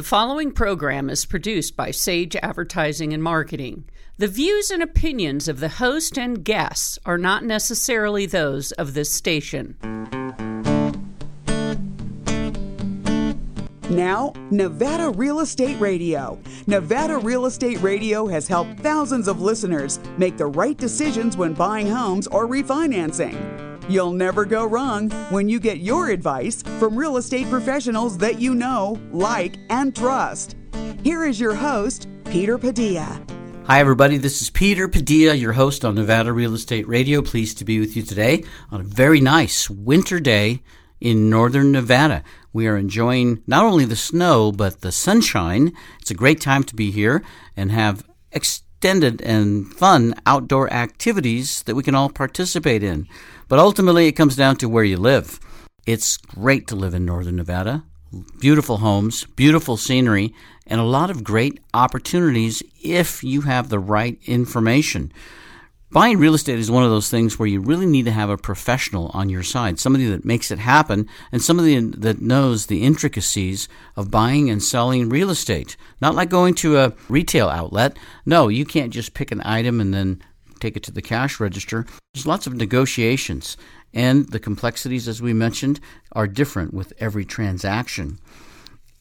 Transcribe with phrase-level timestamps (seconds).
[0.00, 3.84] The following program is produced by Sage Advertising and Marketing.
[4.16, 9.12] The views and opinions of the host and guests are not necessarily those of this
[9.12, 9.76] station.
[13.90, 16.40] Now, Nevada Real Estate Radio.
[16.66, 21.90] Nevada Real Estate Radio has helped thousands of listeners make the right decisions when buying
[21.90, 23.69] homes or refinancing.
[23.90, 28.54] You'll never go wrong when you get your advice from real estate professionals that you
[28.54, 30.54] know, like, and trust.
[31.02, 33.20] Here is your host, Peter Padilla.
[33.64, 34.16] Hi, everybody.
[34.16, 37.20] This is Peter Padilla, your host on Nevada Real Estate Radio.
[37.20, 40.62] Pleased to be with you today on a very nice winter day
[41.00, 42.22] in northern Nevada.
[42.52, 45.72] We are enjoying not only the snow, but the sunshine.
[46.00, 47.24] It's a great time to be here
[47.56, 53.08] and have extended and fun outdoor activities that we can all participate in.
[53.50, 55.40] But ultimately, it comes down to where you live.
[55.84, 57.82] It's great to live in northern Nevada.
[58.38, 60.32] Beautiful homes, beautiful scenery,
[60.68, 65.12] and a lot of great opportunities if you have the right information.
[65.90, 68.36] Buying real estate is one of those things where you really need to have a
[68.36, 73.68] professional on your side, somebody that makes it happen, and somebody that knows the intricacies
[73.96, 75.76] of buying and selling real estate.
[76.00, 77.96] Not like going to a retail outlet.
[78.24, 80.22] No, you can't just pick an item and then
[80.60, 81.86] take it to the cash register.
[82.14, 83.56] There's lots of negotiations,
[83.92, 85.80] and the complexities, as we mentioned,
[86.12, 88.18] are different with every transaction.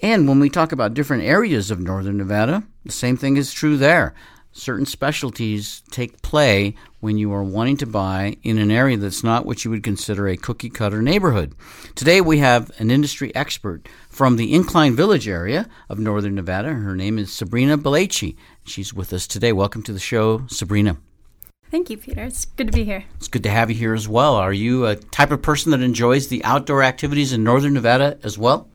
[0.02, 3.76] And when we talk about different areas of northern Nevada, the same thing is true
[3.78, 4.14] there.
[4.52, 9.46] Certain specialties take play when you are wanting to buy in an area that's not
[9.46, 11.54] what you would consider a cookie cutter neighborhood.
[11.96, 16.74] Today we have an industry expert from the Incline Village area of northern Nevada.
[16.74, 18.36] Her name is Sabrina Balachi.
[18.66, 19.54] She's with us today.
[19.54, 20.98] Welcome to the show, Sabrina.
[21.72, 22.24] Thank you, Peter.
[22.24, 23.06] It's good to be here.
[23.16, 24.36] It's good to have you here as well.
[24.36, 28.38] Are you a type of person that enjoys the outdoor activities in northern Nevada as
[28.38, 28.70] well?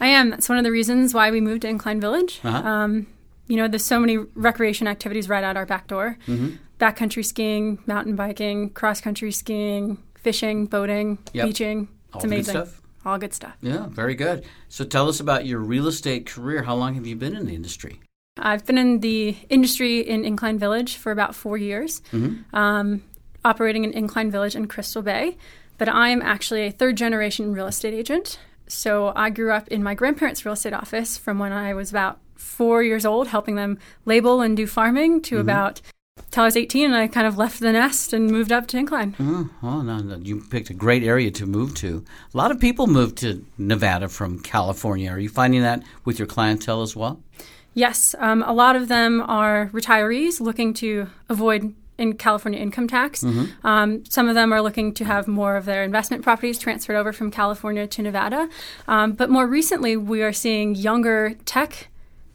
[0.00, 0.30] I am.
[0.30, 2.40] That's one of the reasons why we moved to Incline Village.
[2.42, 2.66] Uh-huh.
[2.66, 3.06] Um,
[3.48, 6.56] you know, there's so many recreation activities right out our back door mm-hmm.
[6.78, 11.46] backcountry skiing, mountain biking, cross country skiing, fishing, boating, yep.
[11.46, 11.88] beaching.
[12.08, 12.54] It's All amazing.
[12.54, 12.82] Good stuff.
[13.04, 13.56] All good stuff.
[13.62, 14.44] Yeah, very good.
[14.68, 16.62] So tell us about your real estate career.
[16.62, 18.00] How long have you been in the industry?
[18.40, 22.54] I've been in the industry in Incline Village for about four years, mm-hmm.
[22.56, 23.02] um,
[23.44, 25.36] operating in Incline Village in Crystal Bay.
[25.78, 28.38] But I am actually a third generation real estate agent.
[28.66, 32.18] So I grew up in my grandparents' real estate office from when I was about
[32.34, 35.42] four years old, helping them label and do farming to mm-hmm.
[35.42, 35.80] about
[36.30, 38.78] till I was 18, and I kind of left the nest and moved up to
[38.78, 39.14] Incline.
[39.18, 42.04] Oh, oh no, no, you picked a great area to move to.
[42.32, 45.10] A lot of people move to Nevada from California.
[45.10, 47.20] Are you finding that with your clientele as well?
[47.78, 53.22] Yes, um, a lot of them are retirees looking to avoid in California income tax.
[53.22, 53.64] Mm-hmm.
[53.64, 57.12] Um, some of them are looking to have more of their investment properties transferred over
[57.12, 58.48] from California to Nevada.
[58.88, 61.88] Um, but more recently, we are seeing younger tech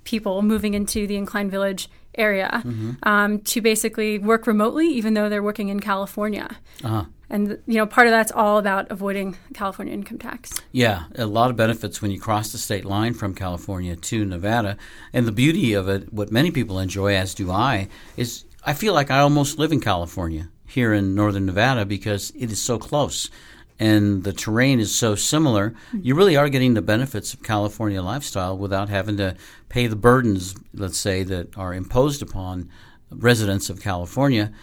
[0.06, 2.92] people moving into the Incline Village area mm-hmm.
[3.04, 6.58] um, to basically work remotely, even though they're working in California.
[6.86, 7.04] Uh-huh.
[7.34, 10.54] And you know, part of that's all about avoiding California income tax.
[10.72, 14.78] Yeah, a lot of benefits when you cross the state line from California to Nevada.
[15.12, 18.94] And the beauty of it, what many people enjoy, as do I, is I feel
[18.94, 23.32] like I almost live in California here in northern Nevada because it is so close
[23.80, 26.02] and the terrain is so similar, mm-hmm.
[26.04, 29.36] you really are getting the benefits of California lifestyle without having to
[29.70, 32.70] pay the burdens, let's say, that are imposed upon
[33.10, 34.54] residents of California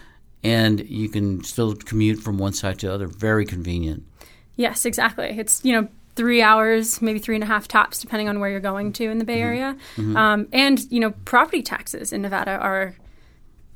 [0.43, 3.07] and you can still commute from one side to the other.
[3.07, 4.05] Very convenient.
[4.57, 5.39] Yes, exactly.
[5.39, 8.61] It's you know three hours, maybe three and a half tops, depending on where you're
[8.61, 9.47] going to in the Bay mm-hmm.
[9.47, 9.77] Area.
[9.97, 10.17] Mm-hmm.
[10.17, 12.95] Um, and you know, property taxes in Nevada are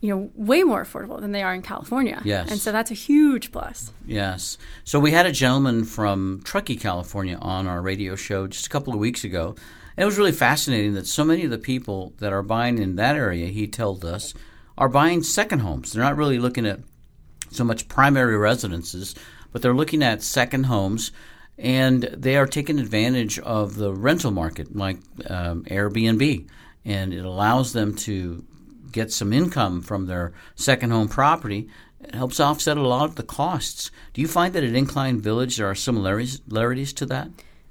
[0.01, 2.21] you know way more affordable than they are in California.
[2.25, 3.93] Yes, and so that's a huge plus.
[4.07, 4.59] Yes.
[4.85, 8.93] So we had a gentleman from Truckee, California, on our radio show just a couple
[8.93, 9.55] of weeks ago.
[9.97, 12.97] And it was really fascinating that so many of the people that are buying in
[12.97, 14.35] that area, he told us,
[14.77, 15.93] are buying second homes.
[15.93, 16.81] They're not really looking at
[17.51, 19.15] so much primary residences,
[19.53, 21.13] but they're looking at second homes
[21.57, 24.99] and they are taking advantage of the rental market like
[25.29, 26.49] um, Airbnb.
[26.85, 28.45] And it allows them to
[28.91, 31.69] get some income from their second home property.
[32.01, 33.91] It helps offset a lot of the costs.
[34.13, 37.29] Do you find that at Incline Village there are similarities to that?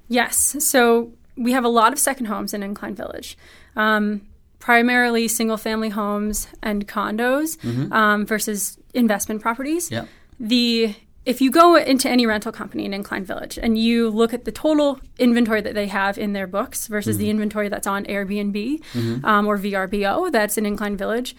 [0.08, 0.56] Yes.
[0.58, 3.38] So we have a lot of second homes in Incline Village.
[3.76, 4.22] Um,
[4.64, 7.92] primarily single family homes and condos mm-hmm.
[7.92, 9.90] um, versus investment properties.
[9.90, 10.08] Yep.
[10.40, 10.94] The
[11.26, 14.52] if you go into any rental company in Incline Village and you look at the
[14.52, 17.24] total inventory that they have in their books versus mm-hmm.
[17.24, 19.24] the inventory that's on Airbnb mm-hmm.
[19.26, 21.36] um, or VRBO that's in Incline Village,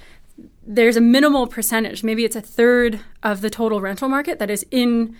[0.63, 4.63] there's a minimal percentage, maybe it's a third of the total rental market that is
[4.69, 5.16] in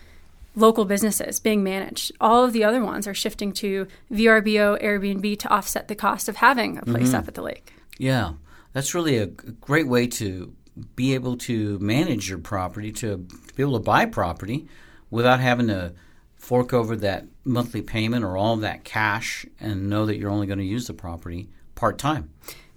[0.55, 2.11] local businesses being managed.
[2.21, 6.35] All of the other ones are shifting to VRBO, Airbnb to offset the cost of
[6.35, 7.15] having a place Mm-hmm.
[7.15, 7.75] up at the lake.
[7.97, 8.33] Yeah,
[8.74, 10.53] that's really a great way to
[10.95, 14.68] be able to manage your property, to, to be able to buy property
[15.09, 15.94] without having to
[16.36, 20.47] fork over that monthly payment or all of that cash and know that you're only
[20.47, 22.30] going to use the property part time.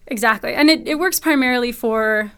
[0.07, 0.55] Exactly.
[0.55, 2.33] And it, it works primarily for,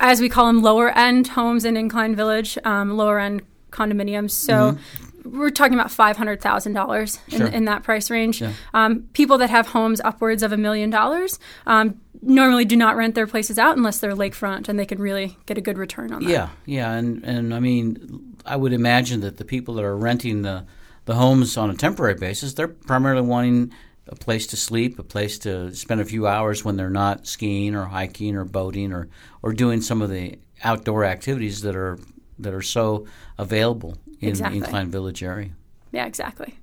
[0.00, 4.32] as we call them, lower end homes in Incline Village, um, lower end condominiums.
[4.32, 4.76] So
[5.24, 7.46] we're talking about $500,000 in, Sure.
[7.46, 8.40] in that price range.
[8.40, 8.52] Yeah.
[8.74, 13.14] Um, people that have homes upwards of a million dollars um, normally do not rent
[13.14, 16.22] their places out unless they're lakefront and they can really get a good return on
[16.24, 16.30] that.
[16.30, 20.42] Yeah, yeah, and and I mean, I would imagine that the people that are renting
[20.42, 20.64] the
[21.06, 23.72] the homes on a temporary basis, they're primarily wanting
[24.06, 27.74] a place to sleep, a place to spend a few hours when they're not skiing
[27.74, 29.08] or hiking or boating or
[29.42, 31.98] or doing some of the outdoor activities that are
[32.38, 33.06] that are so
[33.38, 34.58] available in Exactly.
[34.60, 35.50] the Incline Village area.
[35.92, 36.54] Yeah, exactly.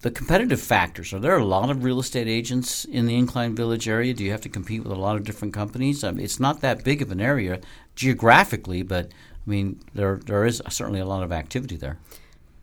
[0.00, 3.88] The competitive factors are there a lot of real estate agents in the Incline Village
[3.88, 4.12] area?
[4.12, 6.04] Do you have to compete with a lot of different companies?
[6.04, 7.60] I mean, it's not that big of an area
[7.96, 9.06] geographically, but
[9.46, 11.98] I mean, there there is certainly a lot of activity there.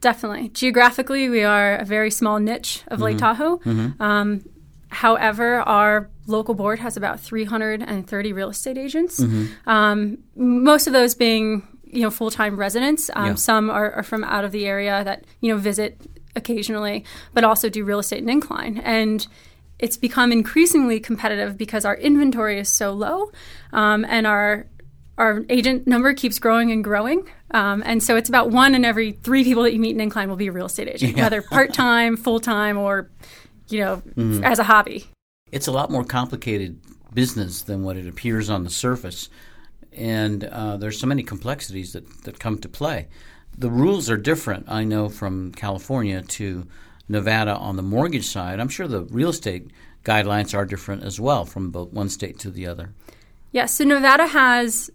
[0.01, 0.49] Definitely.
[0.49, 3.59] Geographically, we are a very small niche of Lake Tahoe.
[3.99, 4.43] Um,
[4.89, 9.23] however, our local board has about 330 real estate agents.
[9.67, 13.09] Um, most of those being, you know, full-time residents.
[13.13, 13.35] Um, Yeah.
[13.35, 15.99] Some are, are from out of the area that you know visit
[16.35, 17.03] occasionally,
[17.33, 18.77] but also do real estate in Incline.
[18.83, 19.25] And
[19.79, 23.31] it's become increasingly competitive because our inventory is so low,
[23.73, 24.67] um, and our
[25.17, 27.27] our agent number keeps growing and growing.
[27.51, 30.29] Um, and so it's about one in every three people that you meet in Incline
[30.29, 33.09] will be a real estate agent, whether part time, full time, or
[33.69, 34.01] you know,
[34.43, 35.05] as a hobby.
[35.51, 36.79] It's a lot more complicated
[37.13, 39.27] business than what it appears on the surface,
[39.93, 43.07] and uh, there's so many complexities that, that come to play.
[43.57, 46.65] The rules are different, I know, from California to
[47.09, 48.59] Nevada on the mortgage side.
[48.59, 49.71] I'm sure the real estate
[50.05, 52.93] guidelines are different as well from both one state to the other.
[53.51, 54.89] Yes, so Nevada has,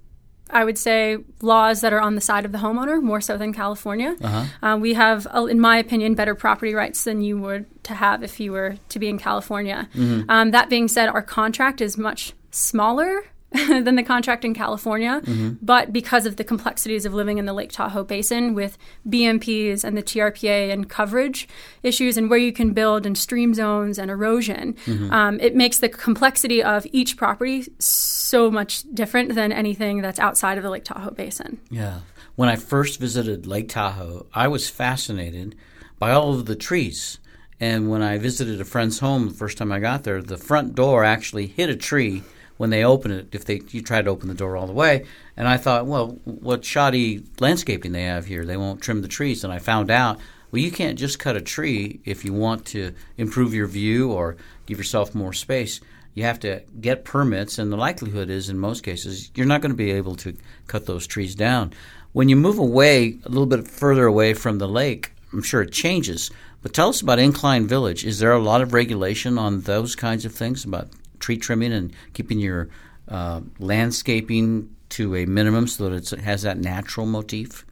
[0.49, 3.53] I would say, laws that are on the side of the homeowner more so than
[3.53, 4.17] California.
[4.63, 8.23] Uh, we have, uh, in my opinion, better property rights than you would to have
[8.23, 9.89] if you were to be in California.
[10.31, 13.25] Um, that being said, our contract is much smaller.
[13.69, 15.23] than the contract in California,
[15.63, 19.97] but because of the complexities of living in the Lake Tahoe Basin with BMPs and
[19.97, 21.49] the TRPA and coverage
[21.83, 24.77] issues and where you can build and stream zones and erosion,
[25.11, 30.59] um, it makes the complexity of each property so much different than anything that's outside
[30.59, 31.61] of the Lake Tahoe Basin.
[31.71, 32.01] Yeah.
[32.35, 35.57] When I first visited Lake Tahoe, I was fascinated
[35.99, 37.19] by all of the trees.
[37.59, 40.75] And when I visited a friend's home the first time I got there, the front
[40.75, 42.23] door actually hit a tree
[42.57, 43.29] when they open it.
[43.33, 45.07] If they you try to open the door all the way,
[45.37, 48.45] and I thought, well, what shoddy landscaping they have here?
[48.45, 49.45] They won't trim the trees.
[49.45, 50.19] And I found out,
[50.51, 54.37] well, you can't just cut a tree if you want to improve your view or
[54.67, 55.81] give yourself more space.
[56.15, 59.73] You have to get permits, and the likelihood is, in most cases, you're not going
[59.73, 60.35] to be able to
[60.67, 61.75] cut those trees down.
[62.13, 65.73] When you move away a little bit further away from the lake, I'm sure it
[65.73, 66.31] changes.
[66.63, 68.07] But tell us about Incline Village.
[68.07, 71.93] Is there a lot of regulation on those kinds of things about tree trimming and
[72.13, 72.69] keeping your
[73.09, 77.65] uh, landscaping to a minimum so that it's, it has that natural motif?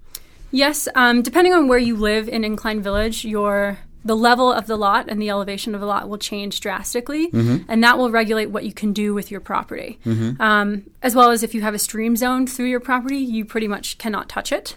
[0.50, 4.76] Yes, um, depending on where you live in Incline Village, your the level of the
[4.76, 7.30] lot and the elevation of the lot will change drastically,
[7.68, 9.98] and that will regulate what you can do with your property.
[10.38, 13.66] Um, as well as if you have a stream zone through your property, you pretty
[13.66, 14.74] much cannot touch it,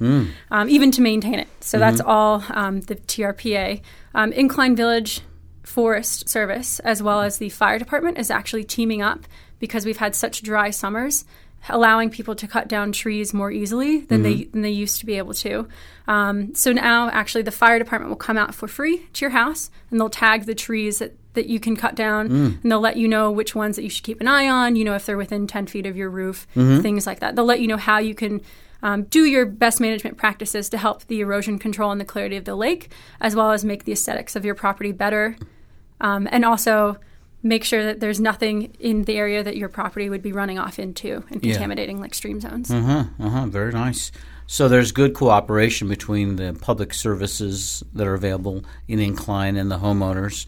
[0.50, 1.50] um, even to maintain it.
[1.60, 3.82] So that's all um, the TRPA.
[4.16, 5.20] Um, Incline Village
[5.68, 9.28] Forest Service, as well as the fire department, is actually teaming up
[9.60, 11.26] because we've had such dry summers
[11.70, 15.18] allowing people to cut down trees more easily than they than they used to be
[15.18, 15.68] able to.
[16.08, 19.70] Um, so now, actually, the fire department will come out for free to your house,
[19.92, 22.28] and they'll tag the trees that, that you can cut down,
[22.64, 24.78] and they'll let you know which ones that you should keep an eye on.
[24.78, 26.48] You know, if they're within ten feet of your roof,
[26.82, 27.36] things like that.
[27.36, 28.42] They'll let you know how you can.
[28.84, 32.46] Um, do your best management practices to help the erosion control and the clarity of
[32.46, 35.36] the lake, as well as make the aesthetics of your property better,
[36.02, 36.98] um, and also
[37.44, 40.80] make sure that there's nothing in the area that your property would be running off
[40.80, 41.54] into and Yeah.
[41.54, 42.70] contaminating like stream zones.
[42.72, 43.04] Uh huh.
[43.20, 43.46] Uh huh.
[43.48, 44.12] Very nice.
[44.48, 49.78] So there's good cooperation between the public services that are available in Incline and the
[49.78, 50.46] homeowners.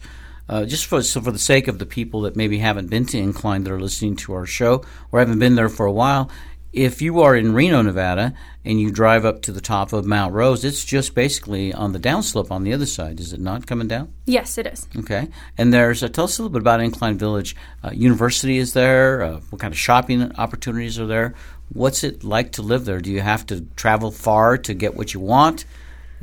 [0.48, 3.18] Uh, just for so for the sake of the people that maybe haven't been to
[3.18, 6.28] Incline that are listening to our show or haven't been there for a while,
[6.72, 8.34] if you are in Reno, Nevada,
[8.64, 11.98] and you drive up to the top of Mount Rose, it's just basically on the
[11.98, 13.18] downslope on the other side.
[13.18, 14.12] Is it not coming down?
[14.26, 14.86] Yes, it is.
[14.96, 15.28] Okay.
[15.58, 17.56] And there's uh, tell us a little bit about Incline Village.
[17.82, 19.22] Uh, university is there.
[19.22, 21.34] Uh, what kind of shopping opportunities are there?
[21.72, 23.00] What's it like to live there?
[23.00, 25.64] Do you have to travel far to get what you want?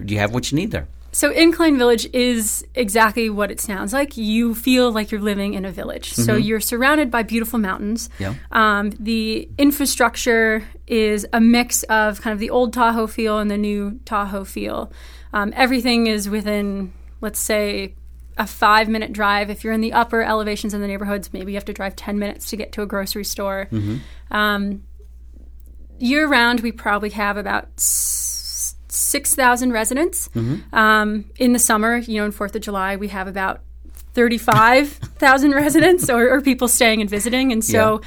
[0.04, 0.88] Do you have what you need there?
[1.18, 4.18] So, Incline Village is exactly what it sounds like.
[4.18, 6.14] You feel like you're living in a village.
[6.14, 8.12] So, you're surrounded by beautiful mountains.
[8.20, 8.36] Yeah.
[8.52, 13.58] Um, the infrastructure is a mix of kind of the old Tahoe feel and the
[13.58, 14.92] new Tahoe feel.
[15.34, 17.96] Um, everything is within, let's say,
[18.38, 19.50] a five minute drive.
[19.50, 22.20] If you're in the upper elevations in the neighborhoods, maybe you have to drive 10
[22.20, 23.70] minutes to get to a grocery store.
[24.30, 24.84] Um,
[25.98, 27.80] year round, we probably have about
[28.98, 30.30] 6,000 residents.
[30.74, 33.62] Um, in the summer, you know, in 4th of July, we have about
[34.14, 37.52] 35,000 residents or, or people staying and visiting.
[37.52, 38.02] And so,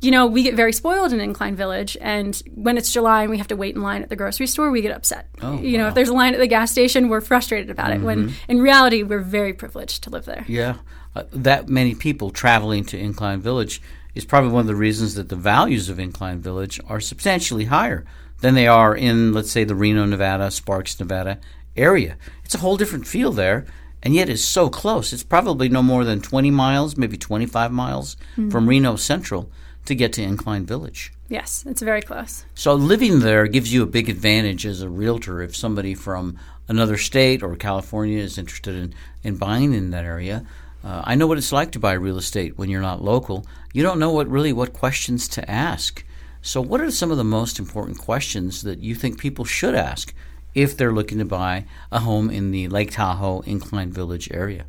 [0.00, 1.96] you know, we get very spoiled in Incline Village.
[2.00, 4.70] And when it's July and we have to wait in line at the grocery store,
[4.70, 5.28] we get upset.
[5.40, 8.02] Oh, you know, if there's a line at the gas station, we're frustrated about it.
[8.02, 10.44] When in reality, we're very privileged to live there.
[10.46, 10.76] Yeah,
[11.16, 13.80] uh, that many people traveling to Incline Village
[14.14, 18.04] is probably one of the reasons that the values of Incline Village are substantially higher
[18.44, 21.38] than they are in, let's say, the Reno, Nevada, Sparks, Nevada
[21.78, 22.18] area.
[22.44, 23.64] It's a whole different feel there,
[24.02, 25.14] and yet it's so close.
[25.14, 28.18] It's probably no more than 20 miles, maybe 25 miles
[28.50, 29.50] from Reno Central
[29.86, 31.10] to get to Incline Village.
[31.30, 32.44] Yes, it's very close.
[32.54, 36.98] So living there gives you a big advantage as a realtor if somebody from another
[36.98, 40.44] state or California is interested in, in buying in that area.
[40.84, 43.46] Uh, I know what it's like to buy real estate when you're not local.
[43.72, 46.04] You don't know what really what questions to ask.
[46.46, 50.12] So what are some of the most important questions that you think people should ask
[50.54, 54.66] if they're looking to buy a home in the Lake Tahoe Incline Village area?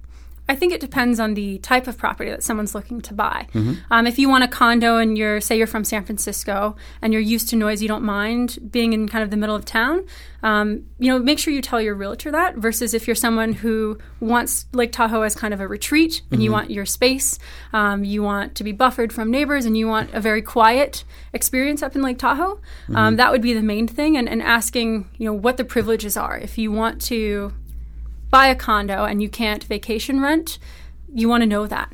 [0.47, 3.47] I think it depends on the type of property that someone's looking to buy.
[3.89, 7.21] Um, if you want a condo and you're, say, you're from San Francisco and you're
[7.21, 10.05] used to noise, you don't mind being in kind of the middle of town.
[10.43, 12.57] Um, you know, make sure you tell your realtor that.
[12.57, 16.51] Versus if you're someone who wants Lake Tahoe as kind of a retreat and you
[16.51, 17.39] want your space,
[17.73, 21.81] um, you want to be buffered from neighbors, and you want a very quiet experience
[21.81, 22.61] up in Lake Tahoe.
[22.93, 26.15] Um, that would be the main thing, and, and asking you know what the privileges
[26.15, 26.37] are.
[26.37, 27.51] If you want to
[28.29, 30.59] buy a condo and you can't vacation rent,
[31.13, 31.91] you want to know that.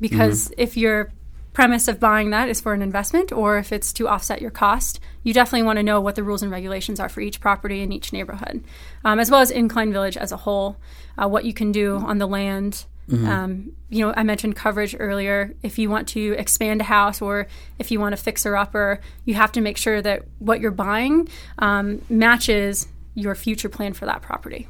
[0.00, 1.12] Because if your
[1.52, 4.98] premise of buying that is for an investment or if it's to offset your cost,
[5.22, 7.92] you definitely want to know what the rules and regulations are for each property in
[7.92, 8.62] each neighborhood,
[9.04, 10.76] um, as well as Incline Village as a whole,
[11.16, 12.84] uh, what you can do on the land.
[13.28, 15.54] Um, you know, I mentioned coverage earlier.
[15.62, 17.46] If you want to expand a house or
[17.78, 20.70] if you want to fix her upper, you have to make sure that what you're
[20.70, 21.28] buying
[21.58, 24.66] um, matches your future plan for that property.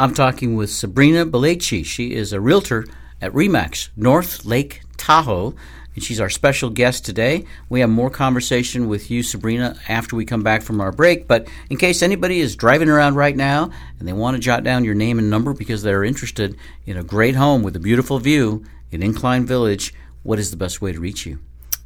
[0.00, 1.84] I'm talking with Sabrina Belechi.
[1.84, 2.86] She is a realtor
[3.20, 5.54] at Remax North Lake Tahoe,
[5.94, 7.44] and she's our special guest today.
[7.68, 11.28] We have more conversation with you, Sabrina, after we come back from our break.
[11.28, 14.84] But in case anybody is driving around right now and they want to jot down
[14.84, 18.64] your name and number because they're interested in a great home with a beautiful view
[18.90, 19.92] in Incline Village,
[20.22, 21.40] what is the best way to reach you?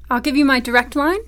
[0.08, 1.18] I'll give you my direct line.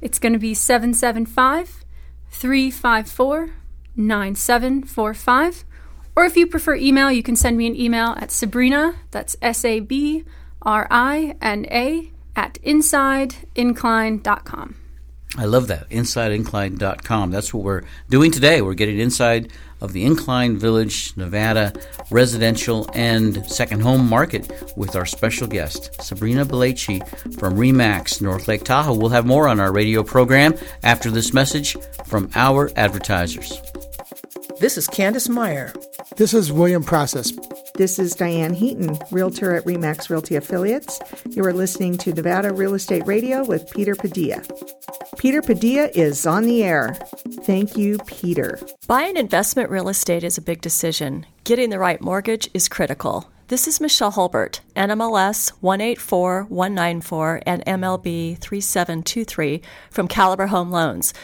[0.00, 1.84] It's going to be 775
[2.32, 3.50] 354
[3.94, 5.64] 9745.
[6.16, 9.62] Or if you prefer email, you can send me an email at Sabrina, that's S
[9.64, 10.24] A B
[10.62, 14.76] R I N A, at insideincline.com.
[15.38, 15.90] I love that.
[15.90, 17.30] InsideIncline.com.
[17.30, 18.62] That's what we're doing today.
[18.62, 21.74] We're getting inside of the Incline Village, Nevada
[22.10, 27.06] residential and second home market with our special guest, Sabrina Belechi
[27.38, 28.94] from Remax, North Lake Tahoe.
[28.94, 33.60] We'll have more on our radio program after this message from our advertisers.
[34.58, 35.70] This is Candace Meyer.
[36.16, 37.30] This is William Process.
[37.74, 40.98] This is Diane Heaton, Realtor at REMAX Realty Affiliates.
[41.28, 44.42] You are listening to Nevada Real Estate Radio with Peter Padilla.
[45.18, 46.94] Peter Padilla is on the air.
[47.42, 48.58] Thank you, Peter.
[48.86, 51.26] Buying investment real estate is a big decision.
[51.44, 53.30] Getting the right mortgage is critical.
[53.48, 61.14] This is Michelle Hulbert, NMLS 184194 and MLD 3723 from Caliber Home Loans.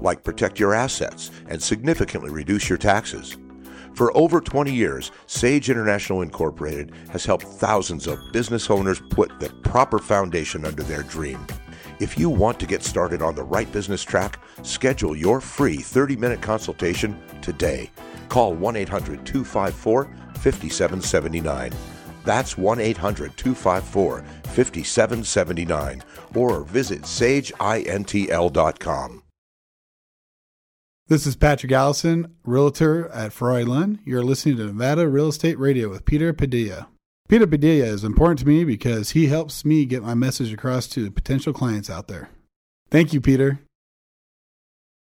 [0.00, 3.36] Like protect your assets and significantly reduce your taxes.
[3.94, 9.48] For over 20 years, Sage International Incorporated has helped thousands of business owners put the
[9.62, 11.46] proper foundation under their dream.
[11.98, 16.16] If you want to get started on the right business track, schedule your free 30
[16.16, 17.90] minute consultation today.
[18.28, 21.72] Call 1 800 254 5779.
[22.24, 26.02] That's 1 800 254 5779
[26.34, 29.22] or visit sageintl.com.
[31.08, 34.00] This is Patrick Allison, realtor at Ferrari Lund.
[34.04, 36.88] You're listening to Nevada Real Estate Radio with Peter Padilla.
[37.28, 41.12] Peter Padilla is important to me because he helps me get my message across to
[41.12, 42.30] potential clients out there.
[42.90, 43.60] Thank you, Peter.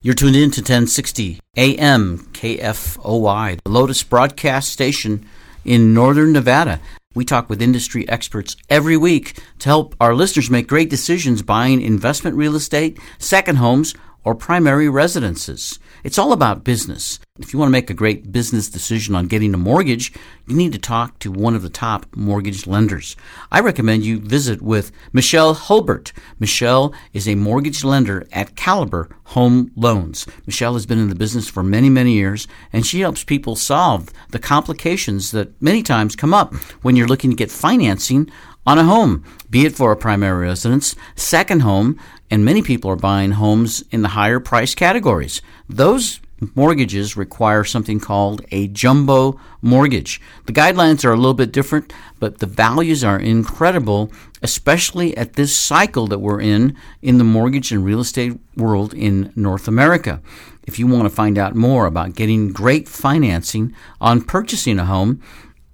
[0.01, 5.23] You're tuned in to 1060 AM KFOY, the Lotus broadcast station
[5.63, 6.79] in northern Nevada.
[7.13, 11.79] We talk with industry experts every week to help our listeners make great decisions buying
[11.79, 13.93] investment real estate, second homes,
[14.23, 15.79] or primary residences.
[16.03, 17.19] It's all about business.
[17.39, 20.13] If you want to make a great business decision on getting a mortgage,
[20.47, 23.15] you need to talk to one of the top mortgage lenders.
[23.51, 26.13] I recommend you visit with Michelle Hulbert.
[26.39, 30.27] Michelle is a mortgage lender at Caliber Home Loans.
[30.45, 34.11] Michelle has been in the business for many, many years, and she helps people solve
[34.29, 38.29] the complications that many times come up when you're looking to get financing
[38.65, 41.99] on a home, be it for a primary residence, second home,
[42.31, 45.41] and many people are buying homes in the higher price categories.
[45.69, 46.21] Those
[46.55, 50.19] mortgages require something called a jumbo mortgage.
[50.45, 54.11] The guidelines are a little bit different, but the values are incredible,
[54.41, 59.31] especially at this cycle that we're in in the mortgage and real estate world in
[59.35, 60.21] North America.
[60.63, 65.21] If you want to find out more about getting great financing on purchasing a home,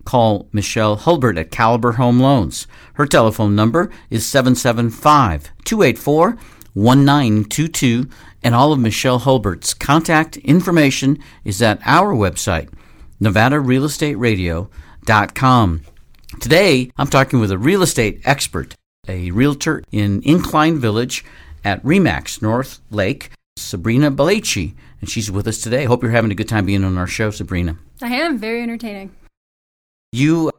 [0.07, 2.65] call Michelle Hulbert at Caliber Home Loans.
[2.93, 6.37] Her telephone number is 775 284
[6.73, 8.07] 1922,
[8.41, 12.69] and all of Michelle Hulbert's contact information is at our website,
[13.21, 15.81] NevadaRealEstateRadio.com.
[16.39, 18.75] Today, I'm talking with a real estate expert,
[19.09, 21.25] a realtor in Incline Village
[21.65, 25.83] at Remax North Lake, Sabrina Balachi, and she's with us today.
[25.83, 27.77] Hope you're having a good time being on our show, Sabrina.
[28.01, 29.11] I am very entertaining.
[30.11, 30.51] You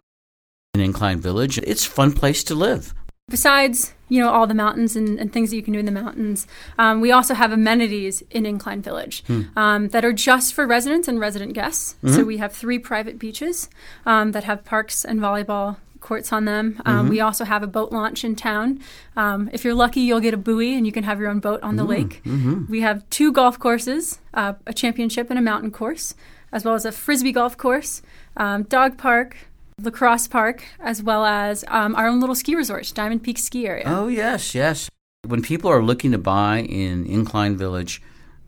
[0.75, 2.95] in Incline Village, it's a fun place to live.
[3.31, 5.93] Besides, you know, all the mountains and, and things that you can do in the
[5.93, 6.47] mountains,
[6.79, 9.43] um, we also have amenities in Incline Village Hmm.
[9.57, 11.97] um, that are just for residents and resident guests.
[12.03, 12.15] Mm-hmm.
[12.17, 13.69] So we have three private beaches
[14.07, 16.81] um, that have parks and volleyball courts on them.
[16.87, 17.11] Um, Mm-hmm.
[17.11, 18.81] We also have a boat launch in town.
[19.17, 21.63] Um, if you're lucky, you'll get a buoy and you can have your own boat
[21.63, 22.23] on the lake.
[22.25, 22.71] Mm-hmm.
[22.71, 26.15] We have two golf courses, uh, a championship and a mountain course,
[26.53, 28.03] as well as a frisbee golf course,
[28.37, 29.37] um, dog park,
[29.81, 33.85] lacrosse park, as well as um, our own little ski resort, Diamond Peak Ski Area.
[33.87, 34.89] Oh, yes, yes.
[35.27, 38.03] When people are looking to buy in Incline Village,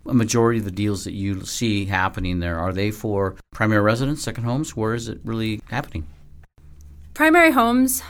[0.06, 4.22] a majority of the deals that you see happening there are they for primary residence,
[4.22, 4.76] second homes?
[4.76, 6.06] Where is it really happening?
[7.14, 8.02] Primary homes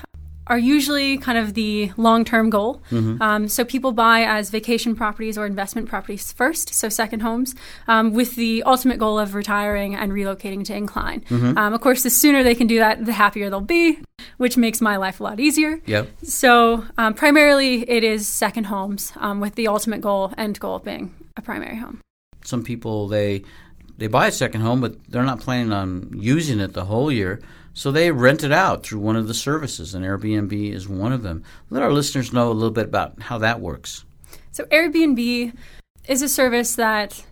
[0.50, 2.82] are usually kind of the long term goal.
[2.90, 3.22] Mm-hmm.
[3.22, 7.54] Um, so people buy as vacation properties or investment properties first, so second homes,
[7.86, 11.20] um, with the ultimate goal of retiring and relocating to Incline.
[11.20, 11.56] Mm-hmm.
[11.56, 14.00] Um, of course, the sooner they can do that, the happier they'll be,
[14.38, 15.80] which makes my life a lot easier.
[15.86, 16.08] Yep.
[16.24, 21.14] So um, primarily, it is second homes, um, with the ultimate goal, end goal being
[21.36, 22.00] a primary home.
[22.44, 23.44] Some people they
[23.98, 27.38] they buy a second home, but they're not planning on using it the whole year,
[27.72, 31.22] so they rent it out through one of the services, and Airbnb is one of
[31.22, 31.44] them.
[31.70, 34.04] Let our listeners know a little bit about how that works.
[34.52, 35.54] So Airbnb
[36.08, 37.24] is a service that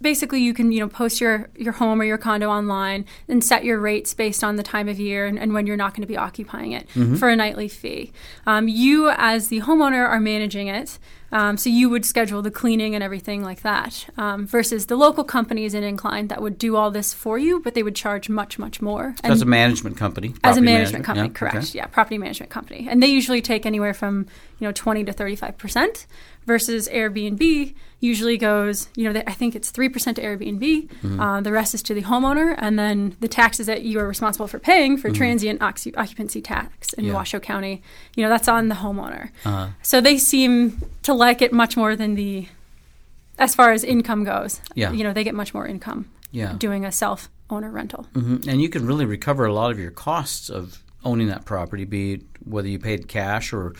[0.00, 3.64] basically you can you know post your your home or your condo online and set
[3.64, 6.06] your rates based on the time of year and, and when you're not going to
[6.06, 8.12] be occupying it for a nightly fee.
[8.46, 10.98] Um, you as the homeowner are managing it.
[11.30, 15.24] Um, so you would schedule the cleaning and everything like that, um, versus the local
[15.24, 18.58] companies in Incline that would do all this for you, but they would charge much,
[18.58, 19.14] much more.
[19.22, 21.56] As a management company, as a property management company, yeah, correct?
[21.56, 21.68] okay.
[21.74, 24.26] Yeah, property management company, and they usually take anywhere from
[24.58, 26.06] you know twenty to thirty five percent,
[26.48, 31.20] versus Airbnb usually goes you know I think it's three percent to Airbnb, Mm-hmm.
[31.20, 34.48] uh, the rest is to the homeowner, and then the taxes that you are responsible
[34.48, 35.16] for paying for Mm-hmm.
[35.22, 37.14] transient occu- occupancy tax in Yeah.
[37.14, 37.74] Washoe County,
[38.16, 39.24] you know that's on the homeowner.
[39.44, 39.68] Uh-huh.
[39.82, 42.48] So they seem to like it much more than the,
[43.38, 44.60] as far as income goes.
[44.74, 44.90] Yeah.
[44.92, 46.00] you know they get much more income
[46.40, 46.54] Yeah.
[46.66, 48.02] doing a self owner rental.
[48.14, 51.84] hmm And you can really recover a lot of your costs of owning that property,
[51.84, 53.74] be it whether you paid cash or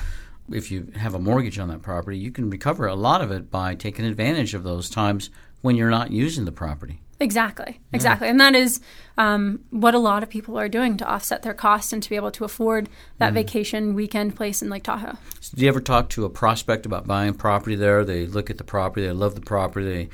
[0.53, 3.51] if you have a mortgage on that property, you can recover a lot of it
[3.51, 5.31] by taking advantage of those times
[5.61, 7.01] when you're not using the property.
[7.21, 8.81] Exactly, exactly, and that is
[9.17, 12.15] um, what a lot of people are doing to offset their costs and to be
[12.15, 15.19] able to afford that vacation weekend place in Lake Tahoe.
[15.41, 18.05] So do you ever talk to a prospect about buying property there?
[18.05, 20.09] They look at the property, they love the property, they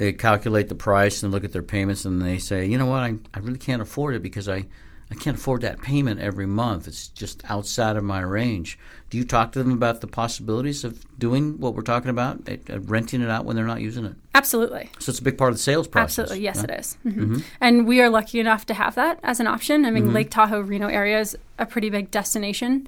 [0.00, 3.00] they calculate the price and look at their payments, and they say, you know what,
[3.00, 4.64] I, I really can't afford it because I,
[5.10, 6.86] I can't afford that payment every month.
[6.86, 8.78] It's just outside of my range.
[9.10, 12.58] Do you talk to them about the possibilities of doing what we're talking about, eh,
[12.70, 14.14] uh, renting it out when they're not using it?
[14.36, 14.88] Absolutely.
[15.00, 16.20] So it's a big part of the sales process.
[16.20, 16.62] Absolutely, yes, yeah?
[16.74, 16.96] it is.
[17.04, 17.42] Mhm.
[17.60, 19.84] And we are lucky enough to have that as an option.
[19.84, 22.86] I mean, Lake Tahoe, Reno area is a pretty big destination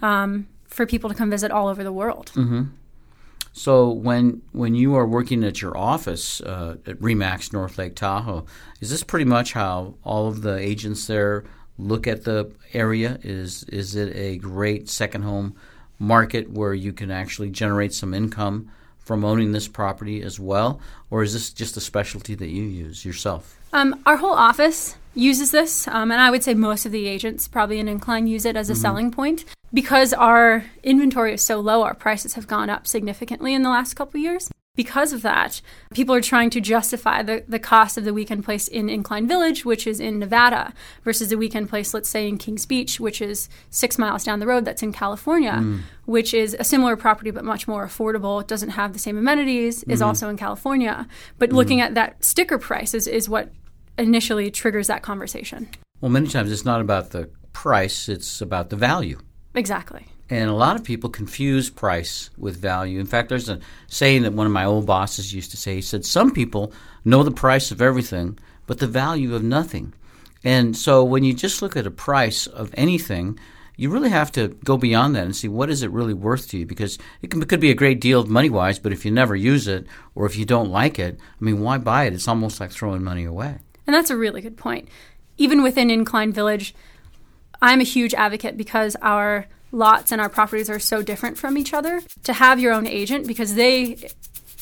[0.00, 2.30] um, for people to come visit all over the world.
[3.56, 8.44] So when when you are working at your office uh, at Remax North Lake Tahoe,
[8.80, 11.44] is this pretty much how all of the agents there
[11.78, 13.18] look at the area?
[13.22, 15.54] Is is it a great second home
[15.98, 21.22] market where you can actually generate some income from owning this property as well, or
[21.22, 23.58] is this just a specialty that you use yourself?
[23.72, 27.46] Um, our whole office uses this, um, and I would say most of the agents
[27.46, 29.44] probably in Incline use it as a selling point.
[29.72, 33.94] Because our inventory is so low, our prices have gone up significantly in the last
[33.94, 34.50] couple of years.
[34.76, 35.60] Because of that,
[35.92, 39.64] people are trying to justify the, the cost of the weekend place in Incline Village,
[39.64, 40.72] which is in Nevada,
[41.04, 44.48] versus the weekend place, let's say, in Kings Beach, which is six miles down the
[44.48, 45.78] road, that's in California, hmm.
[46.06, 48.40] which is a similar property but much more affordable.
[48.40, 50.06] It doesn't have the same amenities, is hmm.
[50.06, 51.06] also in California.
[51.38, 51.56] But hmm.
[51.56, 53.52] looking at that sticker price is, is what
[53.96, 55.68] initially triggers that conversation.
[56.00, 59.20] Well, many times it's not about the price; it's about the value.
[59.54, 60.06] Exactly.
[60.30, 62.98] And a lot of people confuse price with value.
[62.98, 65.76] In fact, there's a saying that one of my old bosses used to say.
[65.76, 66.72] He said, Some people
[67.04, 69.92] know the price of everything, but the value of nothing.
[70.42, 73.38] And so when you just look at a price of anything,
[73.76, 76.58] you really have to go beyond that and see what is it really worth to
[76.58, 79.04] you because it, can, it could be a great deal of money wise, but if
[79.04, 82.12] you never use it or if you don't like it, I mean, why buy it?
[82.12, 83.58] It's almost like throwing money away.
[83.86, 84.88] And that's a really good point.
[85.36, 86.74] Even within Incline Village,
[87.60, 91.74] I'm a huge advocate because our lots and our properties are so different from each
[91.74, 94.08] other to have your own agent because they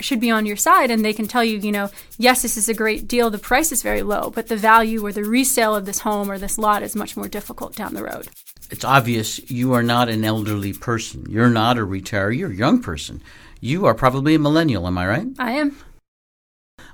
[0.00, 2.68] should be on your side and they can tell you, you know, yes, this is
[2.68, 5.86] a great deal, the price is very low, but the value or the resale of
[5.86, 8.28] this home or this lot is much more difficult down the road.
[8.70, 11.26] it's obvious you are not an elderly person.
[11.28, 12.38] You're not a retiree.
[12.38, 13.22] You're a young person.
[13.60, 15.26] You are probably a millennial, am I right?
[15.38, 15.76] I am.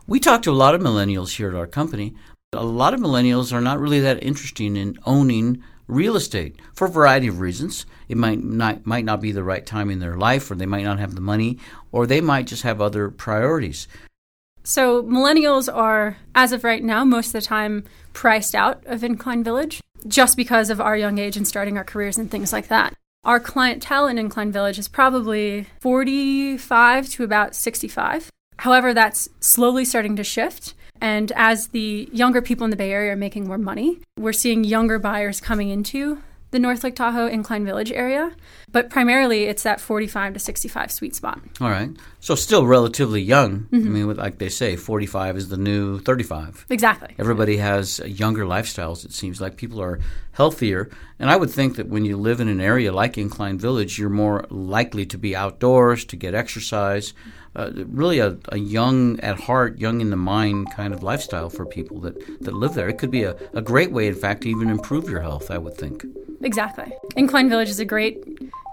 [0.06, 2.14] We talk to a lot of millennials here at our company.
[2.52, 6.90] A lot of millennials are not really that interested in owning real estate for a
[6.90, 7.86] variety of reasons.
[8.08, 10.84] It might not might not be the right time in their life, or they might
[10.84, 11.58] not have the money,
[11.90, 13.88] or they might just have other priorities.
[14.62, 19.42] So millennials are, as of right now, most of the time priced out of Incline
[19.42, 22.92] Village just because of our young age and starting our careers and things like that.
[23.24, 28.30] Our clientele in Incline Village is probably 45 to about 65.
[28.58, 30.74] However, that's slowly starting to shift.
[31.00, 34.64] And as the younger people in the Bay Area are making more money, we're seeing
[34.64, 38.32] younger buyers coming into the North Lake Tahoe Incline Village area.
[38.70, 41.40] But primarily, it's that 45 to 65 sweet spot.
[41.60, 43.68] All right, so still relatively young.
[43.72, 43.92] I mm-hmm.
[43.92, 46.66] mean, like they say, forty-five is the new thirty-five.
[46.70, 47.14] Exactly.
[47.18, 49.04] Everybody has younger lifestyles.
[49.04, 50.00] It seems like people are
[50.32, 53.98] healthier, and I would think that when you live in an area like Incline Village,
[53.98, 57.12] you're more likely to be outdoors, to get exercise.
[57.56, 61.66] Uh, really, a, a young at heart, young in the mind kind of lifestyle for
[61.66, 62.88] people that, that live there.
[62.88, 65.50] It could be a, a great way, in fact, to even improve your health.
[65.50, 66.04] I would think.
[66.40, 66.92] Exactly.
[67.16, 68.22] Incline Village is a great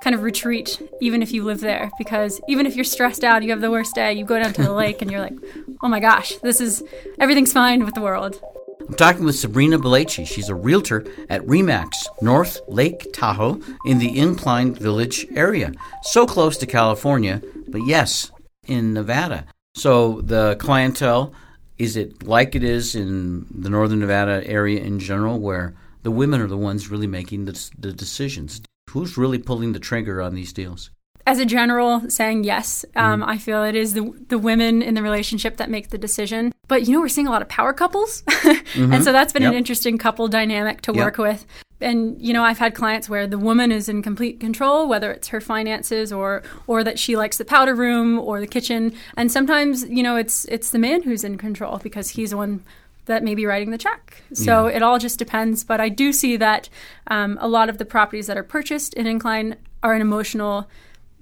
[0.04, 3.50] kind of retreat, even if you live there, because even if you're stressed out, you
[3.50, 5.34] have the worst day, you go down to the lake and you're like,
[5.82, 6.84] oh my gosh, this is
[7.18, 8.40] everything's fine with the world.
[8.88, 10.28] I'm talking with Sabrina Belaci.
[10.28, 11.90] She's a realtor at Remax,
[12.22, 15.72] North Lake Tahoe, in the Incline Village area.
[16.04, 18.30] So close to California, but yes,
[18.65, 19.45] in Nevada.
[19.75, 21.34] So the clientele,
[21.78, 26.39] is it like it is in the Northern Nevada area in general, where the women
[26.39, 28.62] are the ones really making the, the decisions?
[28.91, 30.89] Who's really pulling the trigger on these deals?
[31.28, 35.02] As a general, saying yes, um, I feel it is the the women in the
[35.02, 36.54] relationship that make the decision.
[36.68, 38.24] But you know, we're seeing a lot of power couples,
[38.76, 41.04] and so that's been an interesting couple dynamic to Yep.
[41.04, 41.46] work with.
[41.82, 45.30] And you know, I've had clients where the woman is in complete control, whether it's
[45.30, 48.94] her finances or or that she likes the powder room or the kitchen.
[49.18, 52.64] And sometimes, you know, it's it's the man who's in control because he's the one
[53.08, 54.22] that may be writing the check.
[54.34, 55.64] So it all just depends.
[55.64, 56.70] But I do see that
[57.08, 60.68] um, a lot of the properties that are purchased in Incline are an emotional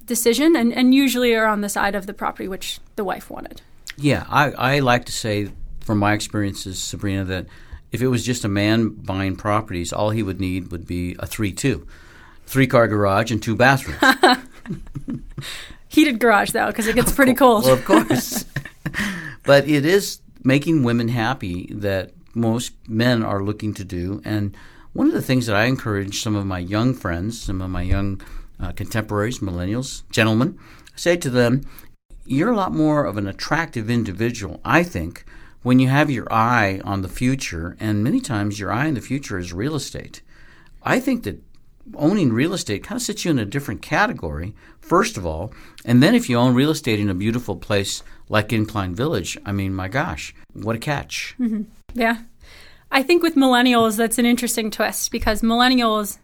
[0.06, 3.62] decision and, and usually are on the side of the property which the wife wanted.
[3.98, 5.50] Yeah, I, I like to say
[5.82, 7.48] from my experiences, Sabrina, that
[7.92, 11.28] if it was just a man buying properties, all he would need would be a
[11.28, 11.86] 3 2,
[12.46, 14.02] three car garage and two bathrooms.
[15.88, 17.66] Heated garage though, because it gets pretty cold.
[17.66, 18.46] Well, of course.
[19.44, 24.22] but it is making women happy that most men are looking to do.
[24.26, 24.58] And
[24.94, 27.84] one of the things that I encourage some of my young friends, some of my
[27.84, 28.22] young
[28.60, 30.58] uh, contemporaries, millennials, gentlemen,
[30.96, 31.62] say to them,
[32.26, 35.26] you're a lot more of an attractive individual, I think,
[35.62, 37.76] when you have your eye on the future.
[37.80, 40.22] And many times your eye on the future is real estate.
[40.84, 41.42] I think that
[41.96, 45.54] owning real estate kind of sits you in a different category, first of all.
[45.86, 49.52] And then if you own real estate in a beautiful place like Incline Village, I
[49.52, 51.36] mean, my gosh, what a catch.
[51.40, 51.64] Mm-hmm.
[51.94, 52.20] Yeah.
[52.92, 56.20] I think with millennials, that's an interesting twist because millennials,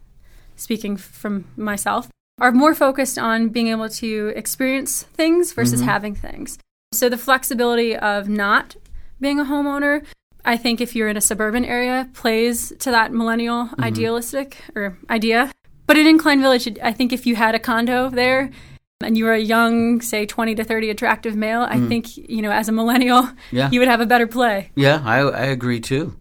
[0.56, 5.90] speaking from myself, are more focused on being able to experience things versus mm-hmm.
[5.90, 6.58] having things.
[6.92, 8.76] So the flexibility of not
[9.20, 10.06] being a homeowner,
[10.46, 13.84] I think if you're in a suburban area, plays to that millennial mm-hmm.
[13.84, 15.52] idealistic or idea.
[15.86, 18.52] But in Incline Village, I think if you had a condo there
[19.02, 21.88] and you were a young, say 20 to 30 attractive male, I mm-hmm.
[21.88, 23.70] think, you know, as a millennial, yeah.
[23.72, 24.72] you would have a better play.
[24.76, 26.16] Yeah, I, I agree too.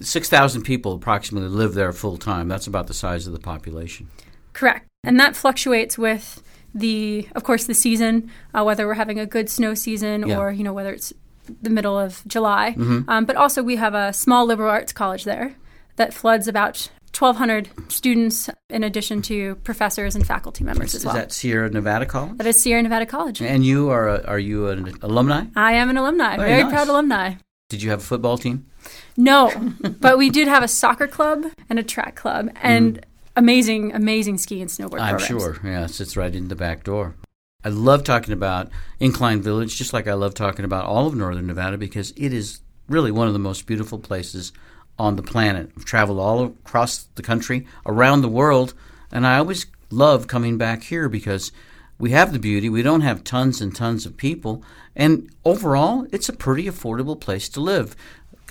[0.00, 2.48] 6,000 people approximately live there full time.
[2.48, 4.08] That's about the size of the population.
[4.52, 4.88] Correct.
[5.04, 6.42] And that fluctuates with
[6.74, 10.38] the, of course, the season, uh, whether we're having a good snow season yeah.
[10.38, 11.12] or, you know, whether it's
[11.60, 12.74] the middle of July.
[12.78, 13.10] Mm-hmm.
[13.10, 15.56] Um, but also, we have a small liberal arts college there
[15.96, 16.88] that floods about
[17.18, 21.16] 1,200 students in addition to professors and faculty members is, as well.
[21.16, 22.38] Is that Sierra Nevada College?
[22.38, 23.42] That is Sierra Nevada College.
[23.42, 25.44] And you are a, are you an alumni?
[25.54, 26.36] I am an alumni.
[26.36, 26.72] Very, Very nice.
[26.72, 27.34] proud alumni.
[27.68, 28.66] Did you have a football team?
[29.16, 29.52] No,
[30.00, 33.04] but we did have a soccer club and a track club and mm.
[33.36, 35.26] Amazing, amazing ski and snowboard I'm programs.
[35.26, 35.58] sure.
[35.64, 37.14] Yeah, it sits right in the back door.
[37.64, 41.46] I love talking about Incline Village, just like I love talking about all of Northern
[41.46, 44.52] Nevada because it is really one of the most beautiful places
[44.98, 45.70] on the planet.
[45.76, 48.74] I've traveled all across the country, around the world,
[49.12, 51.52] and I always love coming back here because
[51.98, 52.68] we have the beauty.
[52.68, 54.64] We don't have tons and tons of people,
[54.96, 57.94] and overall, it's a pretty affordable place to live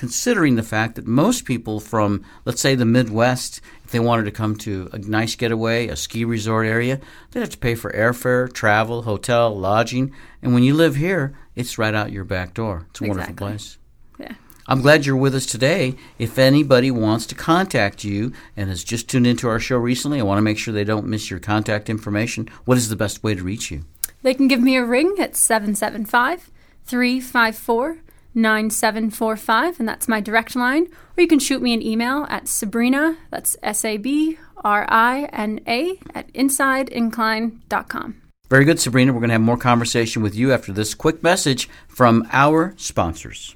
[0.02, 4.32] considering the fact that most people from, let's say, the Midwest, if they wanted to
[4.32, 8.52] come to a nice getaway, a ski resort area, they'd have to pay for airfare,
[8.52, 10.12] travel, hotel, lodging.
[10.42, 12.88] And when you live here, it's right out your back door.
[12.90, 13.10] It's a exactly.
[13.10, 13.78] wonderful place.
[14.18, 14.34] Yeah.
[14.66, 15.94] I'm glad you're with us today.
[16.18, 20.24] If anybody wants to contact you and has just tuned into our show recently, I
[20.24, 22.50] want to make sure they don't miss your contact information.
[22.66, 23.86] What is the best way to reach you?
[24.24, 26.50] They can give me a ring at 775
[26.86, 28.00] 354
[28.34, 30.88] 9745, and that's my direct line.
[31.18, 35.30] Or you can shoot me an email at Sabrina, that's S A B R I
[35.34, 38.22] N A, at insideincline.com.
[38.50, 39.14] Very good, Sabrina.
[39.14, 43.56] We're going to have more conversation with you after this quick message from our sponsors.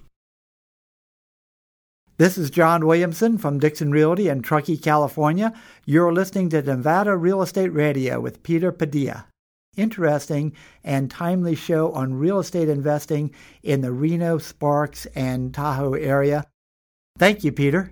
[2.17, 5.51] This is John Williamson from Dixon Realty in Truckee, California.
[5.85, 9.25] You're listening to Nevada Real Estate Radio with Peter Padilla
[9.75, 13.31] interesting and timely show on real estate investing
[13.63, 16.45] in the Reno, Sparks, and Tahoe area.
[17.17, 17.91] Thank you, Peter.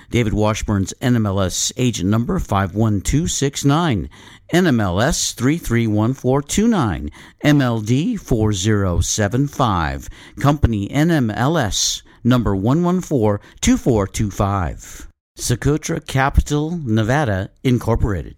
[0.08, 4.08] David Washburn's NMLS agent number 51269,
[4.54, 7.10] NMLS 331429,
[7.44, 10.08] MLD 4075,
[10.40, 15.08] company NMLS number 1142425.
[15.38, 18.36] Socotra Capital, Nevada, Incorporated.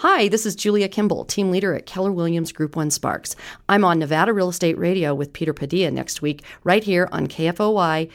[0.00, 3.34] Hi, this is Julia Kimball, team leader at Keller Williams Group 1 Sparks.
[3.66, 8.06] I'm on Nevada Real Estate Radio with Peter Padilla next week, right here on KFOY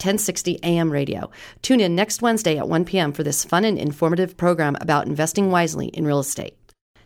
[0.00, 1.30] 1060 AM radio.
[1.62, 3.12] Tune in next Wednesday at 1 p.m.
[3.12, 6.56] for this fun and informative program about investing wisely in real estate.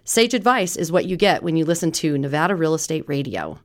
[0.05, 3.59] Sage advice is what you get when you listen to Nevada Real Estate Radio.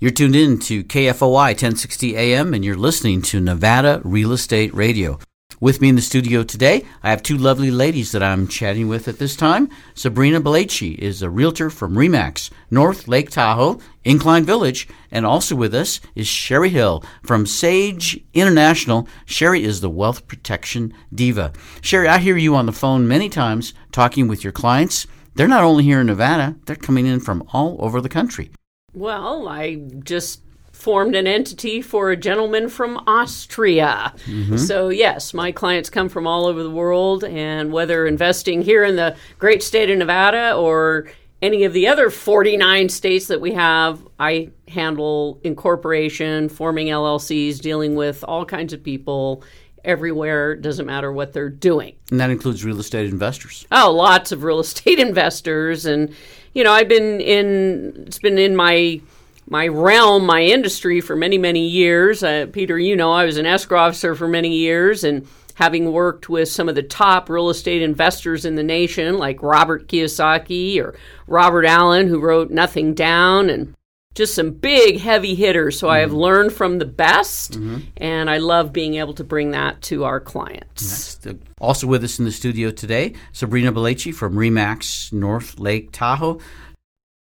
[0.00, 5.18] You're tuned in to KFOY 1060 AM and you're listening to Nevada Real Estate Radio.
[5.60, 9.06] With me in the studio today, I have two lovely ladies that I'm chatting with
[9.06, 9.70] at this time.
[9.94, 15.72] Sabrina Belachi is a realtor from REMAX, North Lake Tahoe, Incline Village, and also with
[15.72, 19.08] us is Sherry Hill from Sage International.
[19.26, 21.52] Sherry is the wealth protection diva.
[21.80, 25.06] Sherry, I hear you on the phone many times talking with your clients.
[25.36, 28.50] They're not only here in Nevada, they're coming in from all over the country.
[28.92, 30.43] Well, I just
[30.84, 34.12] formed an entity for a gentleman from Austria.
[34.26, 34.58] Mm-hmm.
[34.58, 38.96] So, yes, my clients come from all over the world, and whether investing here in
[38.96, 41.06] the great state of Nevada or
[41.40, 47.94] any of the other 49 states that we have, I handle incorporation, forming LLCs, dealing
[47.94, 49.42] with all kinds of people
[49.86, 50.54] everywhere.
[50.54, 51.96] Doesn't matter what they're doing.
[52.10, 53.66] And that includes real estate investors.
[53.72, 55.86] Oh, lots of real estate investors.
[55.86, 56.14] And,
[56.52, 59.00] you know, I've been in, it's been in my
[59.48, 62.22] my realm, my industry for many, many years.
[62.22, 66.28] Uh, Peter, you know, I was an escrow officer for many years, and having worked
[66.28, 70.94] with some of the top real estate investors in the nation, like Robert Kiyosaki or
[71.26, 73.74] Robert Allen, who wrote Nothing Down, and
[74.14, 75.78] just some big heavy hitters.
[75.78, 75.94] So mm-hmm.
[75.94, 76.18] I have mm-hmm.
[76.18, 77.80] learned from the best, mm-hmm.
[77.96, 81.18] and I love being able to bring that to our clients.
[81.60, 86.40] Also with us in the studio today, Sabrina Belachi from Remax North Lake Tahoe.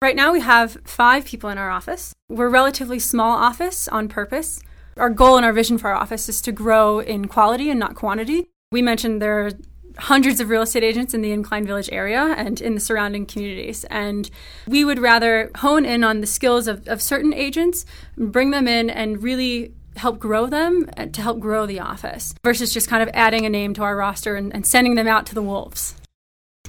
[0.05, 2.13] Right now, we have five people in our office.
[2.29, 4.61] We're a relatively small office on purpose.
[4.99, 7.95] Our goal and our vision for our office is to grow in quality and not
[7.95, 8.51] quantity.
[8.71, 9.53] We mentioned there are
[9.97, 13.85] hundreds of real estate agents in the Incline Village area and in the surrounding communities.
[13.85, 14.29] And
[14.67, 17.87] we would rather hone in on the skills of, of certain agents,
[18.19, 22.75] bring them in, and really help grow them uh, to help grow the office versus
[22.75, 25.35] just kind of adding a name to our roster and, and sending them out to
[25.35, 25.95] the wolves.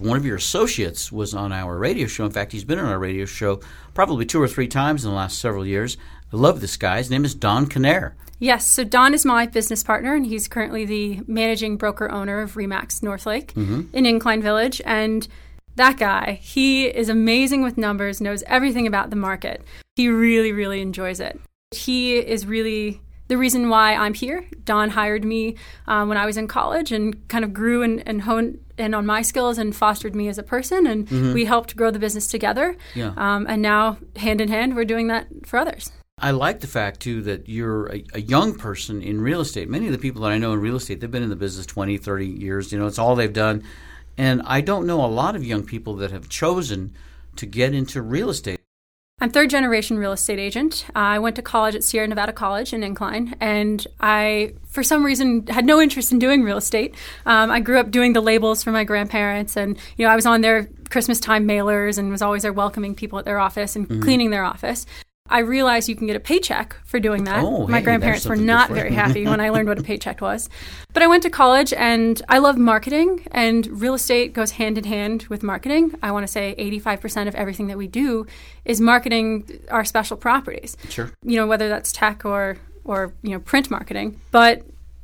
[0.01, 2.25] One of your associates was on our radio show.
[2.25, 3.61] In fact, he's been on our radio show
[3.93, 5.95] probably two or three times in the last several years.
[6.33, 6.97] I love this guy.
[6.97, 8.11] His name is Don Canair.
[8.37, 12.55] Yes, so Don is my business partner, and he's currently the managing broker owner of
[12.55, 13.83] Remax Northlake mm-hmm.
[13.95, 14.81] in Incline Village.
[14.83, 15.29] And
[15.77, 19.63] that guy, he is amazing with numbers, knows everything about the market.
[19.95, 21.39] He really, really enjoys it.
[21.71, 24.45] He is really the reason why I'm here.
[24.65, 25.55] Don hired me
[25.87, 29.05] um, when I was in college and kind of grew and, and honed in on
[29.05, 30.87] my skills and fostered me as a person.
[30.87, 31.33] And mm-hmm.
[31.33, 32.75] we helped grow the business together.
[32.93, 33.13] Yeah.
[33.17, 35.91] Um, and now, hand in hand, we're doing that for others.
[36.17, 39.67] I like the fact, too, that you're a, a, young person in real estate.
[39.67, 41.65] Many of the people that I know in real estate, they've been in the business
[41.65, 42.71] 20, 30 years.
[42.71, 43.63] You know, it's all they've done.
[44.17, 46.95] And I don't know a lot of young people that have chosen
[47.35, 48.61] to get into real estate.
[49.21, 50.85] I'm third generation real estate agent.
[50.93, 55.47] I went to college at Sierra Nevada College in Incline, and I, for some reason,
[55.47, 56.93] had no interest in doing real estate.
[57.25, 60.25] Um, I grew up doing the labels for my grandparents, and you know, I was
[60.25, 63.87] on their Christmas time mailers and was always there welcoming people at their office and
[63.87, 64.01] mm-hmm.
[64.01, 64.85] cleaning their office.
[65.27, 67.43] I realized you can get a paycheck for doing that.
[67.43, 70.49] Oh, My hey, grandparents were not very happy when I learned what a paycheck was.
[70.93, 74.83] But I went to college and I love marketing, and real estate goes hand in
[74.83, 75.95] hand with marketing.
[76.03, 78.27] I want to say 85% of everything that we do
[78.65, 80.77] is marketing our special properties.
[80.89, 81.11] Sure.
[81.23, 84.21] You know, whether that's tech or or you know print marketing.
[84.29, 84.61] But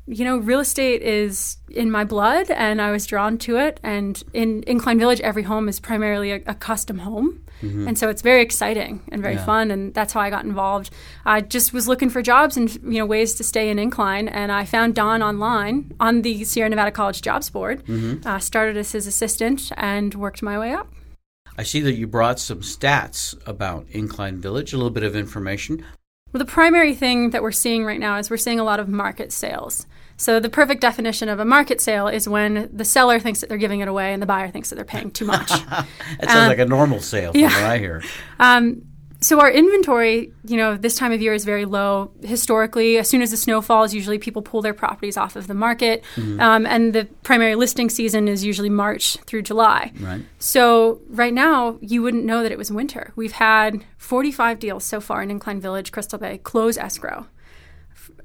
[0.08, 3.80] you know, real estate is in my blood and I was drawn to it.
[3.84, 7.44] And in Incline Village, every home is primarily a, a custom home.
[7.62, 7.88] Mm-hmm.
[7.88, 9.46] And so it's very exciting and very yeah.
[9.46, 10.90] fun, and that's how I got involved.
[11.26, 14.52] I just was looking for jobs and you know ways to stay in Incline, and
[14.52, 17.86] I found Don online on the Sierra Nevada College Jobs Board.
[17.86, 18.28] Mm-hmm.
[18.28, 20.92] Uh, started as his assistant and worked my way up.
[21.58, 25.86] I see that you brought some stats about Incline Village, a little bit of information.
[26.34, 28.88] Well, the primary thing that we're seeing right now is we're seeing a lot of
[28.88, 29.86] market sales.
[30.18, 33.58] So the perfect definition of a market sale is when the seller thinks that they're
[33.58, 35.50] giving it away and the buyer thinks that they're paying too much.
[35.70, 35.88] that
[36.22, 37.48] sounds um, like a normal sale from yeah.
[37.48, 38.04] what I hear.
[38.40, 38.84] Um,
[39.24, 42.12] so our inventory, you know, this time of year is very low.
[42.24, 45.54] Historically, as soon as the snow falls, usually people pull their properties off of the
[45.54, 46.40] market, mm-hmm.
[46.40, 49.92] um, and the primary listing season is usually March through July.
[50.00, 50.22] Right.
[50.40, 53.14] So right now, you wouldn't know that it was winter.
[53.16, 57.28] We've had 45 deals so far in Incline Village, Crystal Bay, close escrow,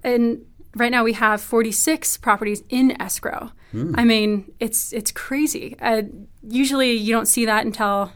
[0.02, 3.52] and right now we have 46 properties in escrow.
[3.74, 3.94] Mm.
[3.98, 5.76] I mean, it's it's crazy.
[5.78, 6.02] Uh,
[6.42, 8.12] usually you don't see that until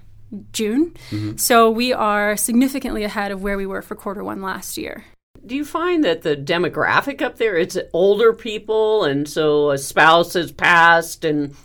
[0.52, 0.94] June.
[1.10, 1.36] Mm-hmm.
[1.36, 5.04] So we are significantly ahead of where we were for quarter one last year.
[5.44, 10.34] Do you find that the demographic up there it's older people and so a spouse
[10.34, 11.56] has passed and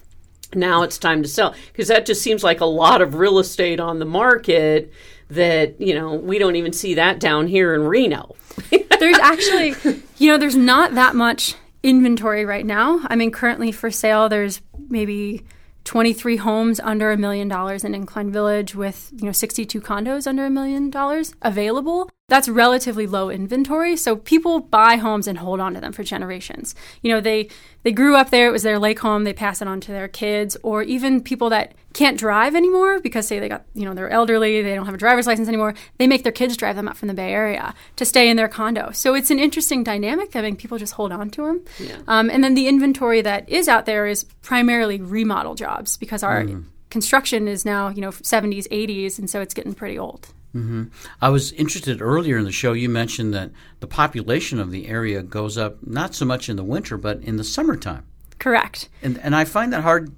[0.54, 3.80] now it's time to sell because that just seems like a lot of real estate
[3.80, 4.94] on the market
[5.30, 8.36] that, you know, we don't even see that down here in Reno.
[9.00, 9.76] there's actually,
[10.18, 13.02] you know, there's not that much inventory right now.
[13.08, 15.44] I mean, currently for sale, there's maybe
[15.86, 20.46] 23 homes under a million dollars in Incline Village with, you know, 62 condos under
[20.46, 22.10] a million dollars available.
[22.28, 23.96] That's relatively low inventory.
[23.96, 26.74] So people buy homes and hold on to them for generations.
[27.04, 27.50] You know, they
[27.84, 30.08] they grew up there, it was their lake home, they pass it on to their
[30.08, 34.10] kids, or even people that can't drive anymore because say they got, you know, they're
[34.10, 36.98] elderly, they don't have a driver's license anymore, they make their kids drive them up
[36.98, 38.90] from the Bay Area to stay in their condo.
[38.92, 40.36] So it's an interesting dynamic.
[40.36, 41.64] I mean, people just hold on to them.
[41.80, 41.98] Yeah.
[42.08, 46.44] Um, and then the inventory that is out there is primarily remodel jobs because our
[46.44, 46.66] mm.
[46.90, 50.34] construction is now, you know, 70s, 80s, and so it's getting pretty old.
[50.56, 50.86] Mm-hmm.
[51.22, 52.72] I was interested earlier in the show.
[52.72, 53.52] You mentioned that
[53.82, 57.36] the population of the area goes up not so much in the winter, but in
[57.36, 58.06] the summertime.
[58.40, 58.88] Correct.
[59.04, 60.14] And and I find that hard,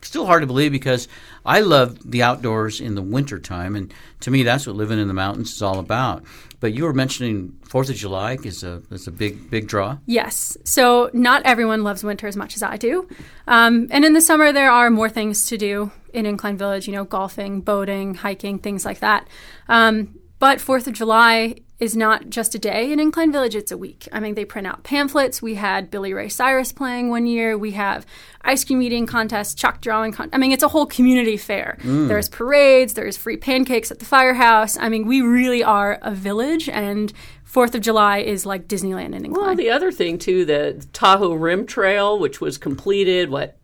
[0.00, 1.08] still hard to believe because
[1.44, 5.14] I love the outdoors in the wintertime, and to me that's what living in the
[5.14, 6.24] mountains is all about.
[6.60, 9.98] But you were mentioning Fourth of July is a is a big big draw.
[10.06, 10.56] Yes.
[10.64, 13.08] So not everyone loves winter as much as I do,
[13.48, 16.86] um, and in the summer there are more things to do in Incline Village.
[16.86, 19.26] You know, golfing, boating, hiking, things like that.
[19.68, 23.76] Um, but Fourth of July is not just a day in Incline Village, it's a
[23.76, 24.06] week.
[24.12, 25.40] I mean, they print out pamphlets.
[25.40, 27.56] We had Billy Ray Cyrus playing one year.
[27.56, 28.04] We have
[28.42, 30.12] ice cream eating contests, chalk drawing.
[30.12, 31.78] Con- I mean, it's a whole community fair.
[31.80, 32.08] Mm.
[32.08, 34.76] There's parades, there's free pancakes at the firehouse.
[34.76, 37.12] I mean, we really are a village, and
[37.44, 39.46] Fourth of July is like Disneyland in Incline.
[39.46, 43.56] Well, the other thing, too, the Tahoe Rim Trail, which was completed, what,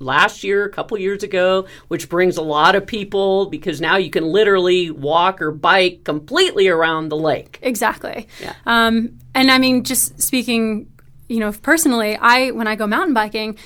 [0.00, 4.10] last year, a couple years ago, which brings a lot of people because now you
[4.10, 7.58] can literally walk or bike completely around the lake.
[7.62, 8.26] Exactly.
[8.40, 8.54] Yeah.
[8.66, 10.90] Um, and I mean, just speaking,
[11.28, 13.56] you know, personally, I when I go mountain biking.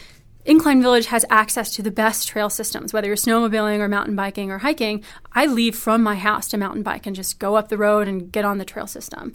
[0.47, 4.51] Incline Village has access to the best trail systems, whether you're snowmobiling or mountain biking
[4.51, 5.03] or hiking.
[5.33, 8.31] I leave from my house to mountain bike and just go up the road and
[8.31, 9.35] get on the trail system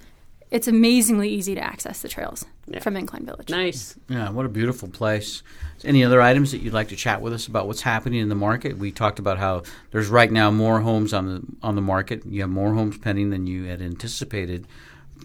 [0.51, 2.79] it's amazingly easy to access the trails yeah.
[2.79, 3.49] from Incline Village.
[3.49, 3.95] Nice.
[4.07, 5.43] Yeah, what a beautiful place.
[5.85, 8.35] Any other items that you'd like to chat with us about what's happening in the
[8.35, 8.77] market?
[8.77, 12.25] We talked about how there's right now more homes on the on the market.
[12.25, 14.67] You have more homes pending than you had anticipated.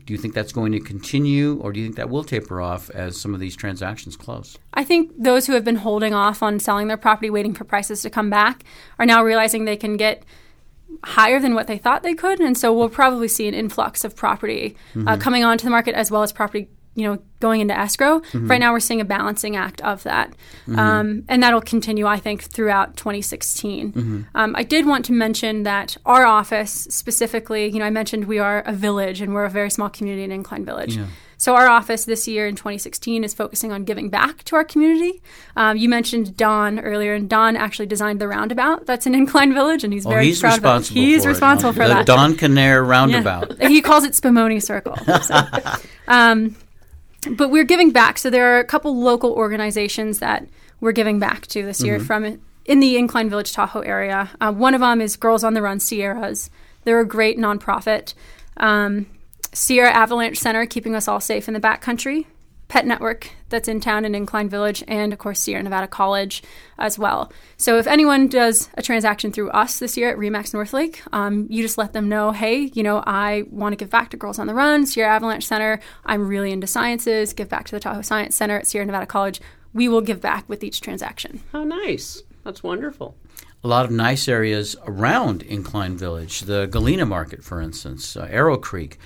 [0.05, 2.91] Do you think that's going to continue, or do you think that will taper off
[2.91, 4.59] as some of these transactions close?
[4.75, 8.03] I think those who have been holding off on selling their property, waiting for prices
[8.03, 8.65] to come back,
[8.99, 10.25] are now realizing they can get
[11.05, 14.15] higher than what they thought they could, and so we'll probably see an influx of
[14.15, 15.09] property uh, mm-hmm.
[15.09, 18.47] uh, coming onto the market as well as property you know going into escrow mm-hmm.
[18.47, 20.31] right now we're seeing a balancing act of that
[20.67, 20.79] mm-hmm.
[20.79, 24.23] um, and that'll continue i think throughout 2016 mm-hmm.
[24.35, 28.39] um, i did want to mention that our office specifically you know i mentioned we
[28.39, 31.07] are a village and we're a very small community in incline village yeah.
[31.37, 35.21] So our office this year in 2016 is focusing on giving back to our community.
[35.57, 39.85] Um, you mentioned Don earlier, and Don actually designed the roundabout that's in Incline Village,
[39.85, 40.89] and he's very he's proud of it.
[40.89, 41.75] He's for responsible it.
[41.75, 42.07] for the that.
[42.07, 43.59] Don Canair roundabout.
[43.59, 43.69] Yeah.
[43.69, 44.97] he calls it Spumoni Circle.
[45.25, 45.41] So.
[46.09, 46.57] um,
[47.31, 48.19] but we're giving back.
[48.19, 50.47] So there are a couple local organizations that
[50.81, 52.07] we're giving back to this year mm-hmm.
[52.07, 54.31] from in the Incline Village Tahoe area.
[54.41, 56.51] Uh, one of them is Girls on the Run Sierras.
[56.85, 58.15] They're a great nonprofit.
[58.57, 59.07] Um,
[59.53, 62.27] Sierra Avalanche Center, keeping us all safe in the backcountry.
[62.75, 66.43] Pet Network that's in town in Incline Village, and of course Sierra Nevada College
[66.77, 67.33] as well.
[67.57, 71.63] So if anyone does a transaction through us this year at Remax Northlake, um, you
[71.63, 74.49] just let them know, hey, you know, I want to give back to Girls on
[74.49, 75.79] the Run, Sierra Avalanche Center.
[76.05, 77.33] I'm really into sciences.
[77.33, 79.41] Give back to the Tahoe Science Center at Sierra Nevada College.
[79.73, 81.43] We will give back with each transaction.
[81.53, 82.25] How nice!
[82.43, 83.15] That's wonderful
[83.63, 88.59] a lot of nice areas around Incline Village, the Galena Market, for instance, uh, Arrow
[88.59, 88.99] Creek.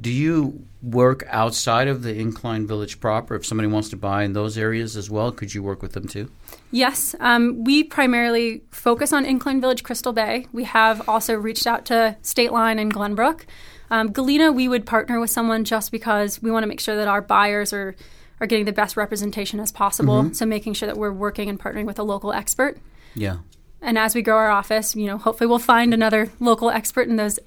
[0.00, 3.34] Do you work outside of the Incline Village proper?
[3.34, 6.06] If somebody wants to buy in those areas as well, could you work with them
[6.06, 6.30] too?
[6.70, 7.14] Yes.
[7.20, 10.46] Um, we primarily focus on Incline Village, Crystal Bay.
[10.52, 13.42] We have also reached out to Stateline and Glenbrook.
[13.90, 17.08] Um, Galena, we would partner with someone just because we want to make sure that
[17.08, 17.96] our buyers are
[18.40, 20.22] are getting the best representation as possible.
[20.22, 20.32] Mm-hmm.
[20.34, 22.78] So making sure that we're working and partnering with a local expert.
[23.16, 23.38] Yeah.
[23.82, 27.16] And as we grow our office, you know, hopefully we'll find another local expert in
[27.16, 27.40] those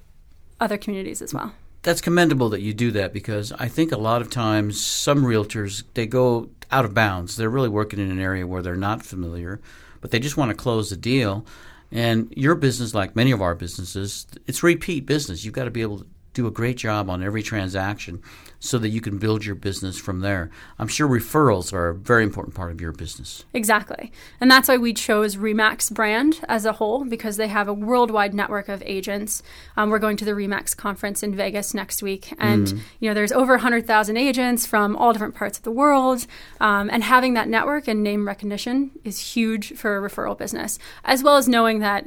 [0.60, 4.22] other communities as well that's commendable that you do that because I think a lot
[4.22, 7.36] of times some realtors they go out of bounds.
[7.36, 9.60] They're really working in an area where they're not familiar,
[10.00, 11.44] but they just want to close the deal.
[11.90, 15.44] And your business, like many of our businesses, it's repeat business.
[15.44, 18.22] You've got to be able to do a great job on every transaction
[18.64, 20.48] so that you can build your business from there.
[20.78, 23.44] I'm sure referrals are a very important part of your business.
[23.52, 24.12] Exactly.
[24.40, 28.34] And that's why we chose Remax brand as a whole because they have a worldwide
[28.34, 29.42] network of agents.
[29.76, 32.34] Um, we're going to the Remax conference in Vegas next week.
[32.38, 36.26] And, mm you know, there's over 100,000 agents from all different parts of the world.
[36.60, 41.22] Um, and having that network and name recognition is huge for a referral business, as
[41.22, 42.06] well as knowing that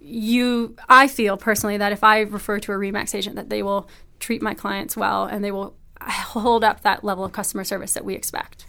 [0.00, 3.88] you i feel personally that if i refer to a remax agent that they will
[4.20, 5.74] treat my clients well and they will
[6.10, 8.66] hold up that level of customer service that we expect.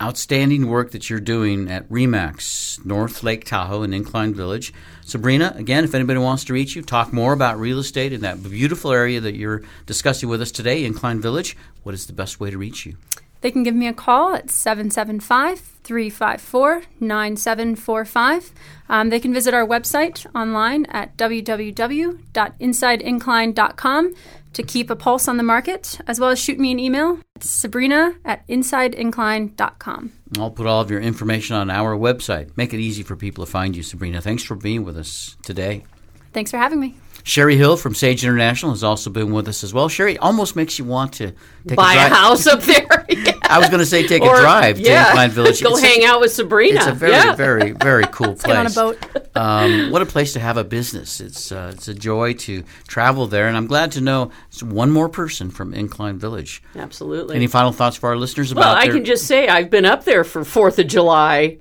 [0.00, 4.72] outstanding work that you're doing at Remax, North Lake Tahoe in Incline Village.
[5.04, 8.40] Sabrina, again, if anybody wants to reach you, talk more about real estate in that
[8.42, 12.50] beautiful area that you're discussing with us today, Incline Village, what is the best way
[12.50, 12.96] to reach you?
[13.40, 18.52] They can give me a call at 775 354 9745.
[18.88, 24.14] Um, they can visit our website online at www.insideincline.com
[24.52, 27.44] to keep a pulse on the market, as well as shoot me an email at
[27.44, 30.12] sabrina at insideincline.com.
[30.38, 32.56] I'll put all of your information on our website.
[32.56, 34.20] Make it easy for people to find you, Sabrina.
[34.20, 35.84] Thanks for being with us today.
[36.32, 36.96] Thanks for having me.
[37.28, 39.90] Sherry Hill from Sage International has also been with us as well.
[39.90, 41.34] Sherry almost makes you want to
[41.66, 43.04] buy a, a, house up there.
[43.10, 43.32] yeah.
[43.42, 45.04] I was going to say take or, a drive yeah.
[45.04, 45.62] to Incline Village.
[45.62, 46.78] Go it's hang a, out with Sabrina.
[46.78, 47.34] It's a very, yeah.
[47.34, 48.44] very, very cool place.
[48.44, 49.36] Get on a boat.
[49.36, 51.20] Um, what a place to have a business.
[51.20, 54.90] It's uh, it's a joy to travel there, and I'm glad to know it's one
[54.90, 56.62] more person from Incline Village.
[56.76, 57.36] Absolutely.
[57.36, 58.62] Any final thoughts for our listeners about?
[58.62, 61.58] Well, I their- can just say I've been up there for Fourth of July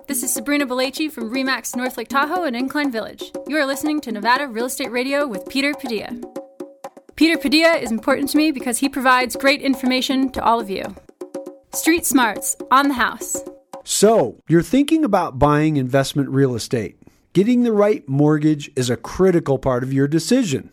[0.08, 3.32] This is Sabrina Belaci from Remax North Lake Tahoe and Incline Village.
[3.48, 6.10] You are listening to Nevada Real Estate Radio with Peter Padilla.
[7.18, 10.95] Peter Padilla is important to me because he provides great information to all of you.
[11.74, 13.43] Street Smarts on the house.
[13.84, 17.01] So, you're thinking about buying investment real estate.
[17.34, 20.70] Getting the right mortgage is a critical part of your decision.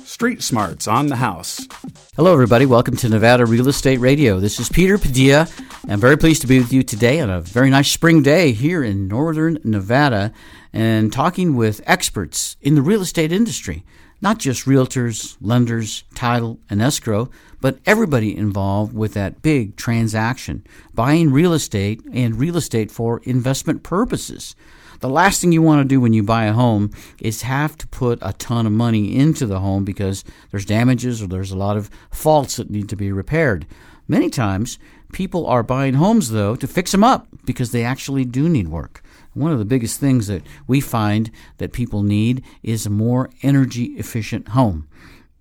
[0.04, 1.68] Street Smarts on the house.
[2.16, 2.66] Hello, everybody.
[2.66, 4.40] Welcome to Nevada Real Estate Radio.
[4.40, 5.48] This is Peter Padilla.
[5.88, 8.84] I'm very pleased to be with you today on a very nice spring day here
[8.84, 10.34] in northern Nevada
[10.74, 13.84] and talking with experts in the real estate industry.
[14.20, 17.30] Not just realtors, lenders, title, and escrow,
[17.62, 20.66] but everybody involved with that big transaction,
[20.96, 24.56] buying real estate and real estate for investment purposes.
[25.00, 27.88] The last thing you want to do when you buy a home is have to
[27.88, 31.78] put a ton of money into the home because there's damages or there's a lot
[31.78, 33.66] of faults that need to be repaired.
[34.08, 34.78] Many times,
[35.14, 39.02] people are buying homes, though, to fix them up because they actually do need work.
[39.34, 43.86] One of the biggest things that we find that people need is a more energy
[43.98, 44.88] efficient home.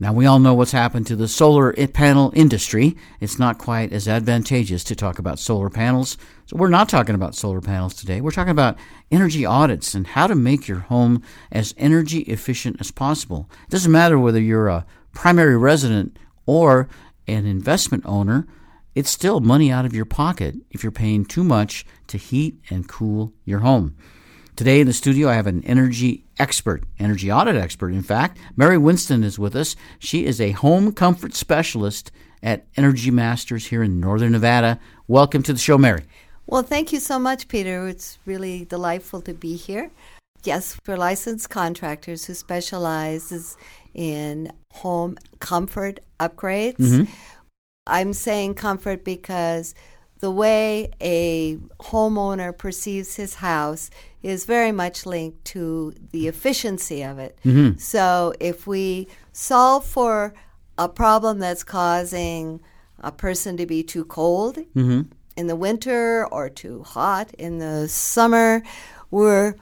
[0.05, 2.95] Now, we all know what's happened to the solar panel industry.
[3.21, 6.19] It's not quite as advantageous to talk about solar panels.
[6.45, 8.21] So, we're not talking about solar panels today.
[8.21, 8.77] We're talking about
[9.11, 13.49] energy audits and how to make your home as energy efficient as possible.
[13.63, 14.85] It doesn't matter whether you're a
[15.15, 16.87] primary resident or
[17.27, 18.47] an investment owner,
[18.95, 22.87] it's still money out of your pocket if you're paying too much to heat and
[22.87, 23.97] cool your home.
[24.57, 28.39] Today in the studio, I have an energy expert, energy audit expert, in fact.
[28.55, 29.75] Mary Winston is with us.
[29.99, 34.79] She is a home comfort specialist at Energy Masters here in Northern Nevada.
[35.09, 36.05] Welcome to the show, Mary.
[36.47, 37.89] Well, thank you so much, Peter.
[37.89, 39.91] It's really delightful to be here.
[40.45, 43.57] Yes, we're licensed contractors who specializes
[43.93, 46.77] in home comfort upgrades.
[46.77, 47.13] Mm-hmm.
[47.89, 49.75] I'm saying comfort because
[50.25, 51.57] the way a
[51.93, 53.91] homeowner perceives his house
[54.23, 57.39] is very much linked to the efficiency of it.
[57.45, 57.79] Mhm.
[57.79, 60.33] So if we solve for
[60.79, 62.63] a problem that's causing
[63.01, 65.03] a person to be too cold Mm-hmm.
[65.37, 68.63] in the winter or too hot in the summer,
[69.11, 69.57] we're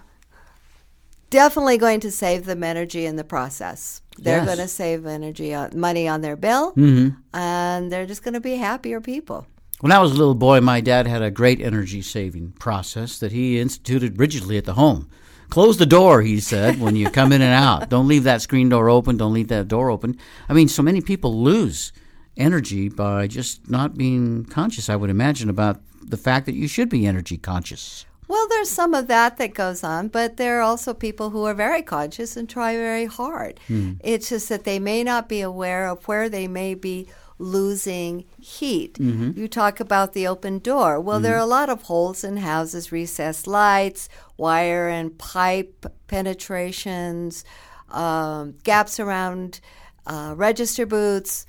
[1.31, 4.01] definitely going to save them energy in the process.
[4.17, 4.47] They're Yes.
[4.47, 7.17] going to save energy on, money on their bill, Mhm.
[7.35, 9.47] and they're just going to be happier people.
[9.83, 13.33] When I was a little boy, my dad had a great energy saving process that
[13.33, 15.11] he instituted rigidly at the home.
[15.51, 17.89] Close the door, he said, when you come in and out.
[17.89, 19.17] Don't leave that screen door open.
[19.17, 20.17] Don't leave that door open.
[20.49, 21.93] I mean, so many people lose
[22.37, 26.89] energy by just not being conscious, I would imagine, about the fact that you should
[26.89, 28.07] be energy conscious.
[28.29, 31.55] Well, there's some of that that goes on, but there are also people who are
[31.55, 33.59] very conscious and try very hard.
[33.67, 33.95] Hmm.
[33.99, 37.09] It's just that they may not be aware of where they may be
[37.43, 38.95] losing heat.
[39.01, 39.37] Mhm.
[39.37, 41.01] You talk about the open door.
[41.01, 47.45] Well, there are a lot of holes in houses, recessed lights, wire and pipe penetrations,
[47.91, 49.61] um, gaps around
[50.07, 51.47] uh, register boots,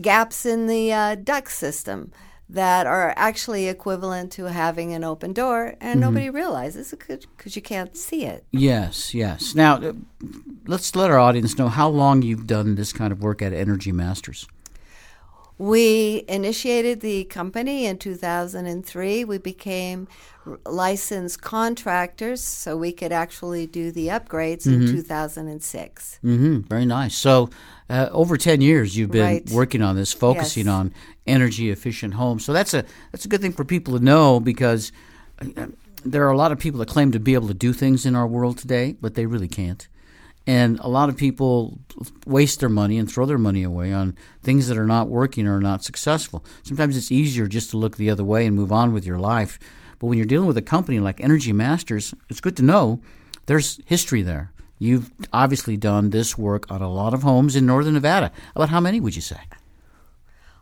[0.00, 2.12] gaps in the uh, duct system
[2.50, 6.00] that are actually equivalent to having an open door, and Mhm.
[6.00, 8.44] nobody realizes it because you can't see it.
[8.52, 9.54] Yes, yes.
[9.54, 9.92] Now, uh,
[10.66, 13.92] let's let our audience know how long you've done this kind of work at Energy
[13.92, 14.46] Masters.
[15.58, 19.24] We initiated the company in 2003.
[19.24, 20.06] We became
[20.64, 24.90] licensed contractors so we could actually do the upgrades in Mhm.
[24.92, 26.18] 2006.
[26.24, 26.60] Mm-hmm.
[26.68, 27.14] Very nice.
[27.14, 27.50] So,
[27.90, 29.50] uh, over ten years, you've been Right.
[29.50, 30.72] working on this, focusing Yes.
[30.72, 30.92] on
[31.26, 32.44] energy efficient homes.
[32.44, 34.92] So that's a that's a good thing for people to know because
[35.42, 35.66] uh,
[36.04, 38.14] there are a lot of people that claim to be able to do things in
[38.14, 39.86] our world today, but they really can't.
[40.48, 41.78] And a lot of people
[42.26, 45.60] waste their money and throw their money away on things that are not working or
[45.60, 46.42] not successful.
[46.62, 49.58] Sometimes it's easier just to look the other way and move on with your life.
[49.98, 53.00] But when you're dealing with a company like Energy Masters, it's good to know
[53.44, 54.50] there's history there.
[54.78, 58.32] You've obviously done this work on a lot of homes in northern Nevada.
[58.56, 59.40] About how many would you say?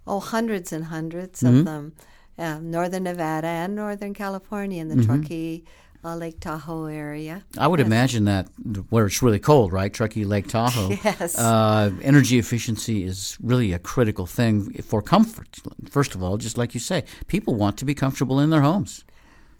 [0.04, 1.58] Oh, hundreds and 100s Mhm.
[1.60, 1.92] of them.
[2.36, 5.06] Yeah, Northern Nevada and Northern California in the Mhm.
[5.06, 5.64] Truckee,
[6.04, 7.42] uh, Lake Tahoe area.
[7.58, 7.86] I would Yes.
[7.86, 8.46] imagine that
[8.90, 9.92] where it's really cold, right?
[9.92, 10.90] Truckee Lake Tahoe.
[11.04, 11.38] Yes.
[11.38, 15.58] Uh, energy efficiency is really a critical thing for comfort.
[15.90, 19.04] First of all, just like you say, people want to be comfortable in their homes.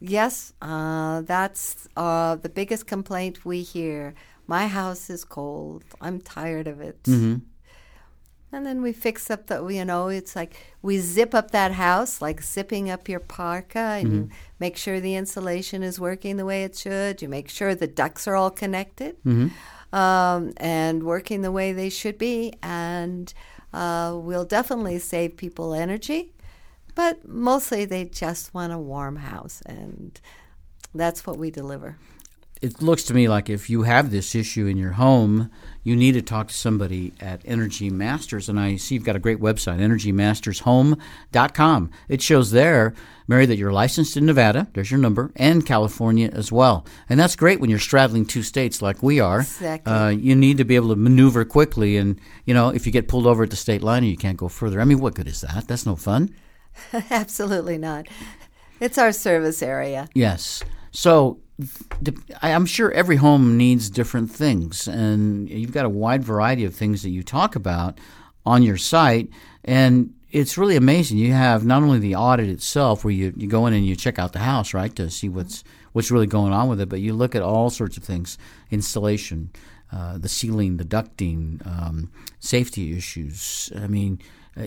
[0.00, 4.14] Yes, uh, that's uh, the biggest complaint we hear.
[4.46, 5.82] My house is cold.
[6.00, 7.02] I'm tired of it.
[7.04, 7.36] Mm-hmm.
[8.56, 12.22] And then we fix up the, you know, it's like we zip up that house,
[12.22, 14.30] like zipping up your parka, and you Mhm.
[14.58, 17.20] make sure the insulation is working the way it should.
[17.20, 19.50] You make sure the ducts are all connected Mhm.
[19.92, 22.54] um, and working the way they should be.
[22.62, 23.32] And
[23.74, 26.32] uh, we'll definitely save people energy,
[26.94, 29.60] but mostly they just want a warm house.
[29.66, 30.18] And
[30.94, 31.98] that's what we deliver.
[32.66, 35.52] It looks to me like if you have this issue in your home,
[35.84, 38.48] you need to talk to somebody at Energy Masters.
[38.48, 41.90] And I see you've got a great website, energymastershome.com.
[42.08, 42.92] It shows there,
[43.28, 46.84] Mary, that you're licensed in Nevada, there's your number, and California as well.
[47.08, 49.42] And that's great when you're straddling two states like we are.
[49.42, 49.92] Exactly.
[49.92, 51.96] Uh, you need to be able to maneuver quickly.
[51.96, 54.36] And, you know, if you get pulled over at the state line and you can't
[54.36, 55.68] go further, I mean, what good is that?
[55.68, 56.34] That's no fun.
[57.10, 58.08] Absolutely not.
[58.80, 60.08] It's our service area.
[60.14, 60.64] Yes.
[60.90, 61.38] So
[62.42, 67.02] I'm sure every home needs different things, and you've got a wide variety of things
[67.02, 67.98] that you talk about
[68.44, 69.30] on your site.
[69.64, 71.18] And it's really amazing.
[71.18, 74.18] You have not only the audit itself, where you, you go in and you check
[74.18, 77.14] out the house, right, to see what's what's really going on with it, but you
[77.14, 78.36] look at all sorts of things:
[78.70, 79.50] installation,
[79.90, 83.72] uh, the ceiling, the ducting, um, safety issues.
[83.74, 84.20] I mean,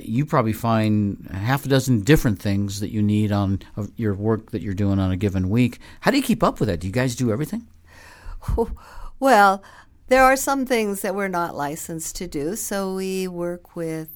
[0.04, 3.60] you probably find half a dozen different things that you need on
[3.96, 5.80] your work that you're doing on a given week.
[6.02, 6.80] How do you keep up with that?
[6.80, 7.68] Do you guys do everything?
[9.20, 9.62] Well,
[10.08, 14.08] there are some things that we're not licensed to do, so we work with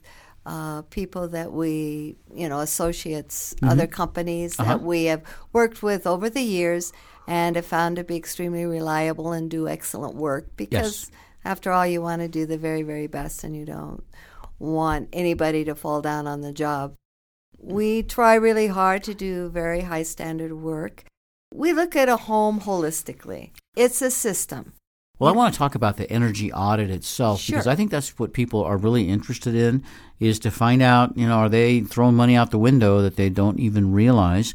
[0.46, 3.70] uh, people that we, you know, associates, Mhm.
[3.72, 4.70] other companies Uh-huh.
[4.78, 5.22] that we have
[5.54, 6.92] worked with over the years
[7.28, 11.10] and have found to be extremely reliable and do excellent work because,
[11.46, 14.04] after all, you want to do the very, very best and you don't
[14.64, 16.96] want anybody to fall down on the job.
[17.62, 17.74] Mm.
[17.74, 21.04] We try really hard to do very high standard work.
[21.54, 23.52] We look at a home holistically.
[23.76, 24.74] It's a system.
[25.20, 27.54] Well, I want to talk about the energy audit itself Sure.
[27.54, 29.84] because I think that's what people are really interested in
[30.20, 33.30] is to find out, you know, are they throwing money out the window that they
[33.30, 34.54] don't even realize?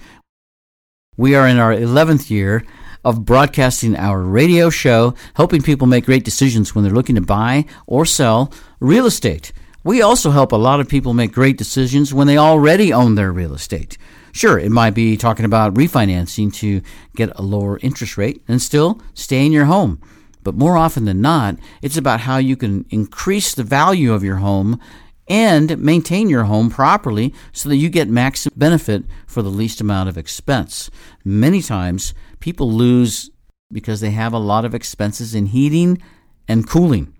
[1.16, 2.64] We are in our 11th year
[3.04, 7.64] of broadcasting our radio show, helping people make great decisions when they're looking to buy
[7.86, 9.52] or sell real estate.
[9.84, 13.32] We also help a lot of people make great decisions when they already own their
[13.32, 13.96] real estate.
[14.32, 16.82] Sure, it might be talking about refinancing to
[17.14, 20.00] get a lower interest rate and still stay in your home.
[20.42, 24.36] But more often than not, it's about how you can increase the value of your
[24.36, 24.80] home
[25.28, 30.08] and maintain your home properly so that you get maximum benefit for the least amount
[30.08, 30.90] of expense.
[31.24, 33.30] Many times, people lose
[33.70, 36.02] because they have a lot of expenses in heating
[36.48, 37.14] and cooling.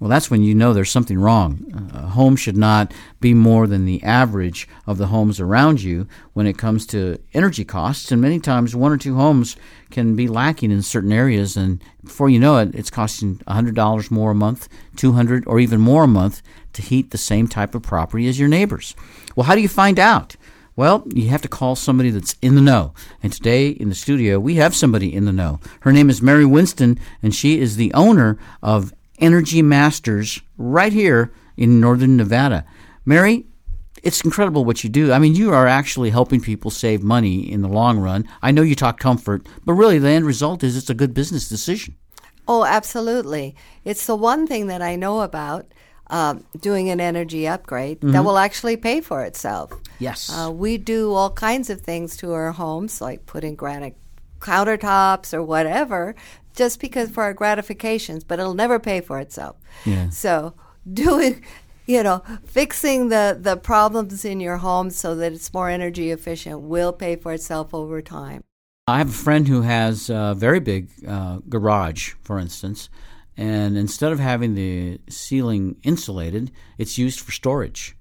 [0.00, 1.90] Well, that's when you know there's something wrong.
[1.92, 6.46] A home should not be more than the average of the homes around you when
[6.46, 8.10] it comes to energy costs.
[8.10, 9.56] And many times, one or two homes
[9.90, 14.30] can be lacking in certain areas, and before you know it, it's costing $100 more
[14.30, 16.40] a month, 200 or even more a month
[16.72, 18.96] to heat the same type of property as your neighbors.
[19.36, 20.34] Well, how do you find out?
[20.76, 22.94] Well, you have to call somebody that's in the know.
[23.22, 25.60] And today in the studio, we have somebody in the know.
[25.80, 31.32] Her name is Mary Winston, and she is the owner of Energy Masters right here
[31.56, 32.64] in Northern Nevada.
[33.04, 33.46] Mary,
[34.02, 35.12] it's incredible what you do.
[35.12, 38.26] I mean, you are actually helping people save money in the long run.
[38.42, 41.48] I know you talk comfort, but really the end result is it's a good business
[41.48, 41.96] decision.
[42.48, 43.54] Oh, absolutely.
[43.84, 45.66] It's the one thing that I know about
[46.08, 48.24] um, doing an energy upgrade that Mhm.
[48.24, 49.70] will actually pay for itself.
[50.00, 50.28] Yes.
[50.28, 53.94] Uh, we do all kinds of things to our homes, like putting granite
[54.40, 56.16] countertops or whatever,
[56.54, 59.56] just because for our gratifications, but it'll never pay for itself.
[59.84, 60.10] Yeah.
[60.10, 60.54] So
[60.90, 61.44] doing,
[61.86, 66.60] you know, fixing the, the problems in your home so that it's more energy efficient
[66.60, 68.44] will pay for itself over time.
[68.86, 72.88] I have a friend who has a very big uh, garage, for instance,
[73.36, 77.96] and instead of having the ceiling insulated, it's used for storage.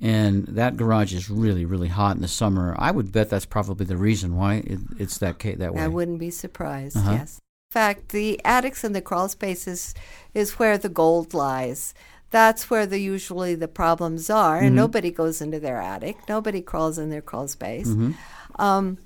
[0.00, 2.74] And that garage is really, really hot in the summer.
[2.76, 5.82] I would bet that's probably the reason why it, it's that ca- that way.
[5.82, 6.96] I wouldn't be surprised.
[6.96, 7.12] Uh-huh.
[7.12, 7.38] Yes.
[7.72, 9.94] In fact, the attics and the crawl spaces
[10.34, 11.94] is where the gold lies.
[12.30, 14.82] That's where the usually the problems are, and Mhm.
[14.84, 16.18] nobody goes into their attic.
[16.28, 17.88] Nobody crawls in their crawl space.
[17.88, 18.14] Mhm.
[18.58, 18.98] Um,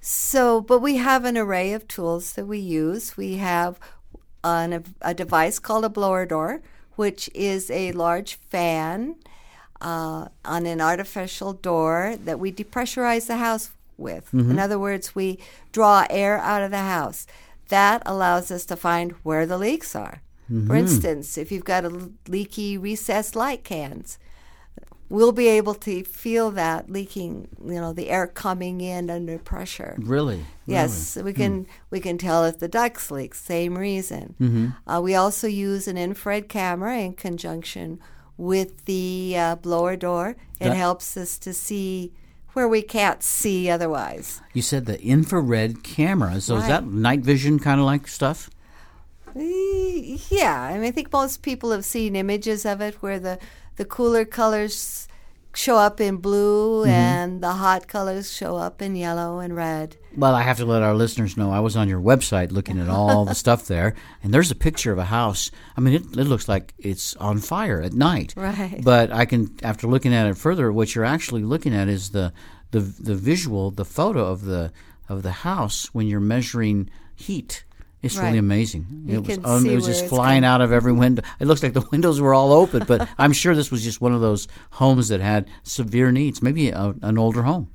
[0.00, 3.18] so, but we have an array of tools that we use.
[3.18, 3.78] We have
[4.42, 6.62] an, a device called a blower door,
[6.96, 9.16] which is a large fan
[9.82, 14.30] uh, on an artificial door that we depressurize the house with.
[14.32, 14.52] Mhm.
[14.52, 15.38] In other words, we
[15.72, 17.26] draw air out of the house.
[17.70, 20.22] That allows us to find where the leaks are.
[20.48, 20.78] For Mhm.
[20.78, 24.18] instance, if you've got a leaky recessed light cans,
[25.08, 29.94] we'll be able to feel that leaking, you know, the air coming in under pressure.
[29.98, 30.44] Really?
[30.66, 31.26] Yes, Really?
[31.26, 33.34] we can we can tell if the ducts leak.
[33.34, 34.34] Same reason.
[34.40, 34.74] Mhm.
[34.86, 37.98] Uh, we also use an infrared camera in conjunction
[38.36, 40.30] with the uh, blower door.
[40.60, 42.12] It That- helps us to see
[42.52, 44.40] where we can't see otherwise.
[44.52, 46.40] You said the infrared camera.
[46.40, 48.50] So is that night vision kind of like stuff?
[49.34, 53.38] Yeah, I mean, I think most people have seen images of it where the
[53.76, 55.06] the cooler colors
[55.54, 56.88] show up in blue Mhm.
[56.88, 59.96] and the hot colors show up in yellow and red.
[60.16, 62.88] Well, I have to let our listeners know I was on your website looking at
[62.88, 65.50] all the stuff there, and there's a picture of a house.
[65.76, 68.34] I mean, it, it looks like it's on fire at night.
[68.36, 68.80] Right.
[68.82, 72.32] But I can, after looking at it further, what you're actually looking at is the
[72.72, 74.72] the the visual, the photo of the
[75.08, 77.64] of the house when you're measuring heat.
[78.02, 78.86] It's really amazing.
[79.04, 81.22] You it was, um, see it was just flying out of every window.
[81.38, 84.14] It looks like the windows were all open, but I'm sure this was just one
[84.14, 86.40] of those homes that had severe needs.
[86.40, 87.68] Maybe a, an older home.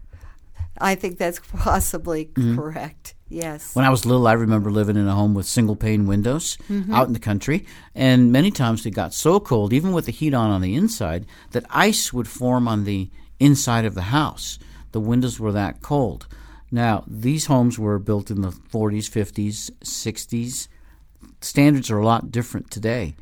[0.79, 2.55] I think that's possibly Mhm.
[2.55, 3.15] correct.
[3.29, 3.73] Yes.
[3.75, 6.91] When I was little, I remember living in a home with single pane windows Mhm.
[6.93, 7.65] out in the country.
[7.95, 11.25] And many times it got so cold, even with the heat on on the inside,
[11.51, 13.09] that ice would form on the
[13.39, 14.59] inside of the house.
[14.91, 16.27] The windows were that cold.
[16.71, 20.67] Now, these homes were built in the 40s, 50s, 60s.
[21.41, 23.15] Standards are a lot different today.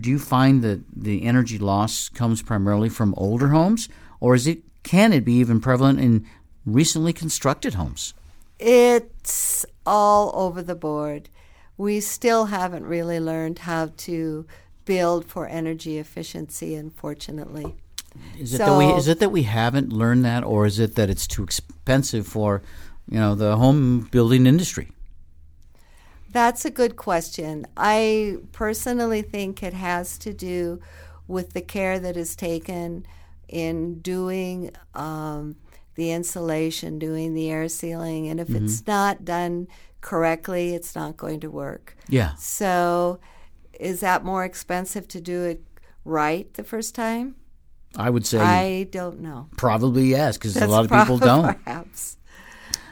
[0.00, 3.88] Do you find that the energy loss comes primarily from older homes,
[4.20, 6.26] or is it can it be even prevalent in
[6.64, 8.14] recently constructed homes?
[8.58, 11.28] It's all over the board.
[11.76, 14.46] We still haven't really learned how to
[14.84, 17.74] build for energy efficiency, unfortunately.
[18.38, 21.08] Is it that we is it that we haven't learned that, or is it that
[21.08, 22.62] it's too expensive for,
[23.08, 24.92] you know, the home building industry?
[26.30, 27.66] That's a good question.
[27.76, 30.80] I personally think it has to do
[31.26, 33.06] with the care that is taken
[33.48, 35.56] in doing um,
[35.94, 38.64] the insulation, doing the air sealing, and if Mm-hmm.
[38.64, 39.68] it's not done
[40.00, 41.96] correctly, it's not going to work.
[42.08, 42.34] Yeah.
[42.34, 43.20] So,
[43.78, 45.62] is that more expensive to do it
[46.04, 47.36] right the first time?
[47.96, 49.48] I would say I don't know.
[49.58, 51.62] probably yes, because a lot of people don't.
[51.64, 52.16] Perhaps.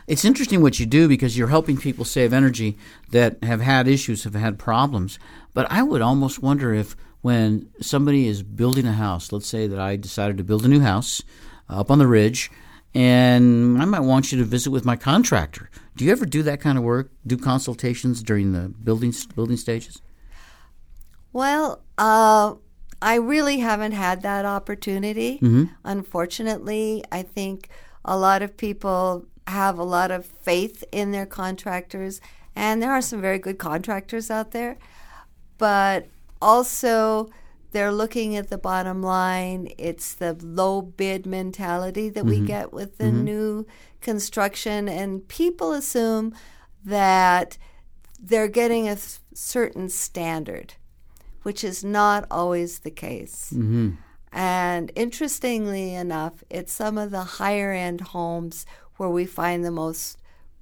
[0.07, 2.76] It's interesting what you do because you're helping people save energy
[3.11, 5.18] that have had issues, have had problems.
[5.55, 9.78] But I would almost wonder if when somebody is building a house, let's say that
[9.78, 11.22] I decided to build a new house
[11.68, 12.51] up on the ridge,
[12.95, 15.70] and I might want you to visit with my contractor.
[15.97, 17.11] Do you ever do that kind of work?
[17.26, 20.01] Do consultations during the building building stages?
[21.32, 22.55] Well, uh,
[23.03, 25.38] I really haven't had that opportunity.
[25.41, 25.70] Mhm.
[25.84, 27.68] Unfortunately, I think
[28.05, 32.20] a lot of people have a lot of faith in their contractors,
[32.57, 34.76] and there are some very good contractors out there.
[35.59, 36.09] But
[36.43, 37.30] also,
[37.72, 39.72] they're looking at the bottom line.
[39.78, 42.46] It's the low bid mentality that we Mhm.
[42.46, 43.22] get with the Mhm.
[43.24, 43.66] new
[44.00, 46.34] construction, and people assume
[46.84, 47.58] that
[48.18, 48.98] they're getting a
[49.34, 50.74] certain standard,
[51.42, 53.50] which is not always the case.
[53.52, 53.90] Mm-hmm.
[54.32, 58.66] And interestingly enough, it's some of the higher end homes
[58.96, 60.18] where we find the most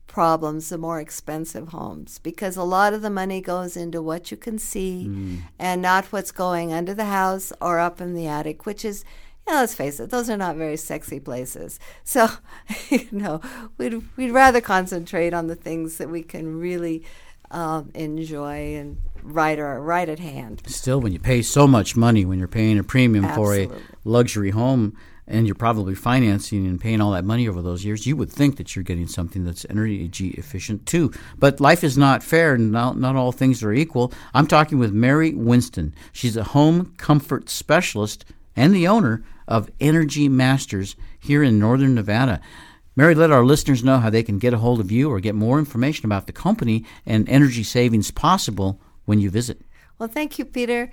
[0.08, 4.36] problems, the more expensive homes, because a lot of the money goes into what you
[4.36, 5.38] can see Mm.
[5.58, 9.04] and not what's going under the house or up in the attic, which is,
[9.46, 11.78] you know, let's face it, those are not very sexy places.
[12.04, 12.28] So,
[12.90, 13.40] you know,
[13.76, 17.04] we'd, we'd rather concentrate on the things that we can really
[17.50, 20.62] um, enjoy and right, or, right at hand.
[20.66, 23.68] Still, when you pay so much money, when you're paying a premium for a
[24.04, 24.96] luxury home,
[25.28, 28.56] and you're probably financing and paying all that money over those years, you would think
[28.56, 31.12] that you're getting something that's energy efficient too.
[31.38, 34.12] But life is not fair, and not, not all things are equal.
[34.34, 35.94] I'm talking with Mary Winston.
[36.12, 38.24] She's a home comfort specialist
[38.56, 42.40] and the owner of Energy Masters here in Northern Nevada.
[42.96, 45.34] Mary, let our listeners know how they can get a hold of you or get
[45.34, 49.60] more information about the company and energy savings possible when you visit.
[49.98, 50.90] Well, thank you, Peter.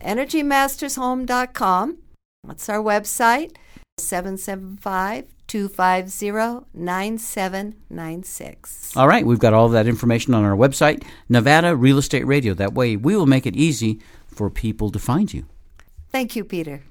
[0.00, 1.98] EnergyMastersHome.com.
[2.44, 3.56] That's our website.
[3.98, 8.96] 775 250 9796.
[8.96, 12.54] All right, we've got all of that information on our website, Nevada Real Estate Radio.
[12.54, 15.46] That way, we will make it easy for people to find you.
[16.10, 16.82] Thank you, Peter.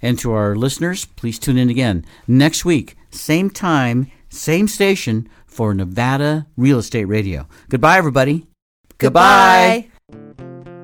[0.00, 5.74] And to our listeners, please tune in again next week, same time, same station for
[5.74, 7.46] Nevada Real Estate Radio.
[7.68, 8.46] Goodbye, everybody.
[8.98, 9.90] Goodbye.